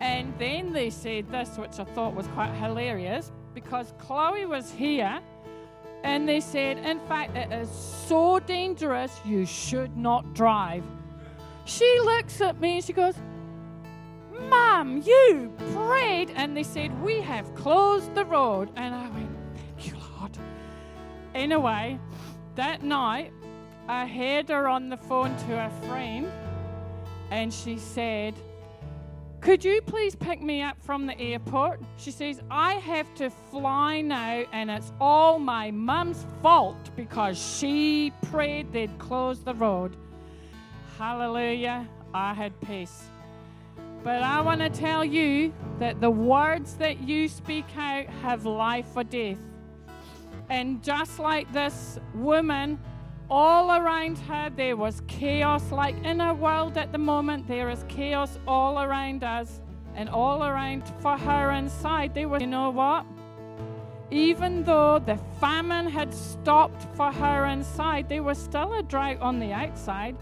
And 0.00 0.32
then 0.38 0.72
they 0.72 0.90
said 0.90 1.30
this, 1.30 1.56
which 1.58 1.78
I 1.78 1.84
thought 1.84 2.14
was 2.14 2.26
quite 2.28 2.52
hilarious, 2.54 3.30
because 3.54 3.94
Chloe 3.98 4.46
was 4.46 4.70
here 4.70 5.20
and 6.04 6.28
they 6.28 6.40
said, 6.40 6.78
in 6.78 7.00
fact, 7.00 7.36
it 7.36 7.52
is 7.52 7.70
so 7.70 8.38
dangerous, 8.40 9.20
you 9.24 9.46
should 9.46 9.96
not 9.96 10.34
drive. 10.34 10.84
She 11.64 12.00
looks 12.00 12.40
at 12.40 12.60
me 12.60 12.76
and 12.76 12.84
she 12.84 12.92
goes, 12.92 13.14
Mom, 14.48 15.02
you 15.02 15.52
prayed. 15.72 16.32
And 16.34 16.56
they 16.56 16.62
said, 16.62 17.00
We 17.02 17.20
have 17.20 17.54
closed 17.54 18.14
the 18.14 18.24
road. 18.24 18.70
And 18.76 18.94
I 18.94 19.08
went, 19.10 19.30
Thank 19.54 19.86
you, 19.86 19.94
Lord. 20.18 20.36
Anyway, 21.34 21.98
that 22.56 22.82
night, 22.82 23.32
I 23.88 24.06
heard 24.06 24.48
her 24.48 24.68
on 24.68 24.88
the 24.88 24.96
phone 24.96 25.36
to 25.46 25.66
a 25.66 25.70
friend, 25.86 26.30
and 27.30 27.52
she 27.52 27.78
said, 27.78 28.34
Could 29.42 29.64
you 29.64 29.82
please 29.82 30.14
pick 30.14 30.40
me 30.40 30.62
up 30.62 30.80
from 30.80 31.04
the 31.04 31.18
airport? 31.18 31.80
She 31.96 32.12
says, 32.12 32.40
I 32.48 32.74
have 32.74 33.12
to 33.16 33.28
fly 33.28 34.00
now, 34.00 34.44
and 34.52 34.70
it's 34.70 34.92
all 35.00 35.40
my 35.40 35.72
mum's 35.72 36.24
fault 36.40 36.90
because 36.94 37.36
she 37.36 38.12
prayed 38.30 38.72
they'd 38.72 38.96
close 39.00 39.40
the 39.40 39.54
road. 39.54 39.96
Hallelujah, 40.96 41.88
I 42.14 42.34
had 42.34 42.52
peace. 42.60 43.02
But 44.04 44.22
I 44.22 44.40
want 44.42 44.60
to 44.60 44.70
tell 44.70 45.04
you 45.04 45.52
that 45.80 46.00
the 46.00 46.10
words 46.10 46.74
that 46.74 47.00
you 47.00 47.26
speak 47.26 47.64
out 47.76 48.06
have 48.22 48.46
life 48.46 48.86
or 48.94 49.02
death. 49.02 49.38
And 50.50 50.84
just 50.84 51.18
like 51.18 51.52
this 51.52 51.98
woman, 52.14 52.78
all 53.32 53.70
around 53.70 54.18
her 54.18 54.50
there 54.54 54.76
was 54.76 55.00
chaos. 55.08 55.72
Like 55.72 55.96
in 56.04 56.20
our 56.20 56.34
world 56.34 56.76
at 56.76 56.92
the 56.92 56.98
moment, 56.98 57.48
there 57.48 57.70
is 57.70 57.82
chaos 57.88 58.38
all 58.46 58.82
around 58.82 59.24
us 59.24 59.62
and 59.94 60.10
all 60.10 60.44
around 60.44 60.82
for 61.00 61.16
her 61.16 61.52
inside. 61.52 62.14
There 62.14 62.28
was, 62.28 62.42
you 62.42 62.46
know 62.46 62.68
what? 62.68 63.06
Even 64.10 64.62
though 64.64 64.98
the 64.98 65.16
famine 65.40 65.86
had 65.86 66.12
stopped 66.12 66.94
for 66.94 67.10
her 67.10 67.46
inside, 67.46 68.06
there 68.10 68.22
was 68.22 68.36
still 68.36 68.74
a 68.74 68.82
drought 68.82 69.20
on 69.20 69.40
the 69.40 69.52
outside. 69.52 70.14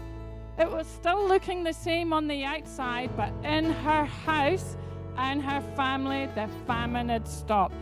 It 0.57 0.71
was 0.71 0.87
still 0.87 1.27
looking 1.27 1.63
the 1.63 1.73
same 1.73 2.13
on 2.13 2.29
the 2.29 2.45
outside, 2.45 3.09
but 3.17 3.33
in 3.43 3.65
her 3.65 4.05
house 4.05 4.77
and 5.17 5.41
her 5.41 5.59
family, 5.75 6.29
the 6.33 6.47
famine 6.65 7.09
had 7.09 7.27
stopped. 7.27 7.75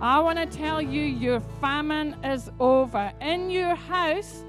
I 0.00 0.20
want 0.20 0.38
to 0.38 0.46
tell 0.46 0.80
you, 0.80 1.02
your 1.02 1.40
famine 1.60 2.14
is 2.22 2.50
over. 2.60 3.12
In 3.20 3.50
your 3.50 3.74
house, 3.74 4.44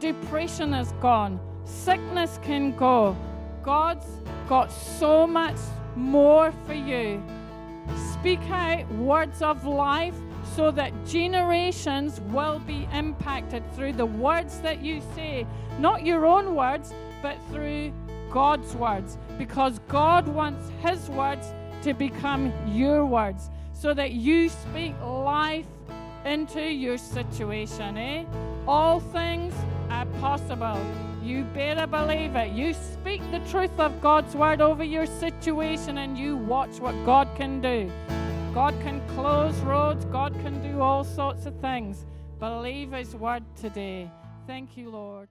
depression 0.00 0.72
is 0.72 0.92
gone, 1.00 1.38
sickness 1.64 2.40
can 2.42 2.74
go. 2.76 3.14
God's 3.62 4.06
got 4.48 4.72
so 4.72 5.26
much 5.26 5.58
more 5.94 6.52
for 6.66 6.74
you. 6.74 7.22
Speak 8.14 8.40
out 8.50 8.90
words 8.92 9.42
of 9.42 9.66
life 9.66 10.14
so 10.56 10.70
that 10.70 10.92
generations 11.06 12.20
will 12.32 12.58
be 12.60 12.88
impacted 12.92 13.62
through 13.74 13.92
the 13.92 14.06
words 14.06 14.60
that 14.60 14.82
you 14.82 15.02
say, 15.14 15.46
not 15.78 16.04
your 16.04 16.26
own 16.26 16.54
words, 16.54 16.92
but 17.22 17.36
through 17.50 17.92
God's 18.30 18.74
words, 18.74 19.18
because 19.38 19.80
God 19.88 20.26
wants 20.26 20.70
His 20.82 21.08
words 21.10 21.52
to 21.82 21.92
become 21.94 22.52
your 22.66 23.04
words 23.04 23.50
so 23.72 23.92
that 23.94 24.12
you 24.12 24.48
speak 24.48 24.94
life 25.02 25.66
into 26.24 26.62
your 26.62 26.98
situation, 26.98 27.96
eh? 27.96 28.24
All 28.66 29.00
things 29.00 29.54
are 29.90 30.06
possible. 30.20 30.78
You 31.22 31.44
better 31.44 31.86
believe 31.86 32.36
it. 32.36 32.52
You 32.52 32.72
speak 32.72 33.20
the 33.30 33.40
truth 33.50 33.78
of 33.78 34.00
God's 34.00 34.34
word 34.34 34.60
over 34.60 34.84
your 34.84 35.06
situation 35.06 35.98
and 35.98 36.16
you 36.16 36.36
watch 36.36 36.80
what 36.80 36.94
God 37.04 37.28
can 37.36 37.60
do. 37.60 37.90
God 38.54 38.74
can 38.82 39.00
close 39.14 39.56
roads, 39.60 40.04
God 40.06 40.32
can 40.42 40.62
do 40.62 40.80
all 40.80 41.04
sorts 41.04 41.46
of 41.46 41.54
things. 41.60 42.06
Believe 42.38 42.92
His 42.92 43.14
word 43.14 43.44
today. 43.54 44.10
Thank 44.46 44.76
you, 44.76 44.90
Lord. 44.90 45.28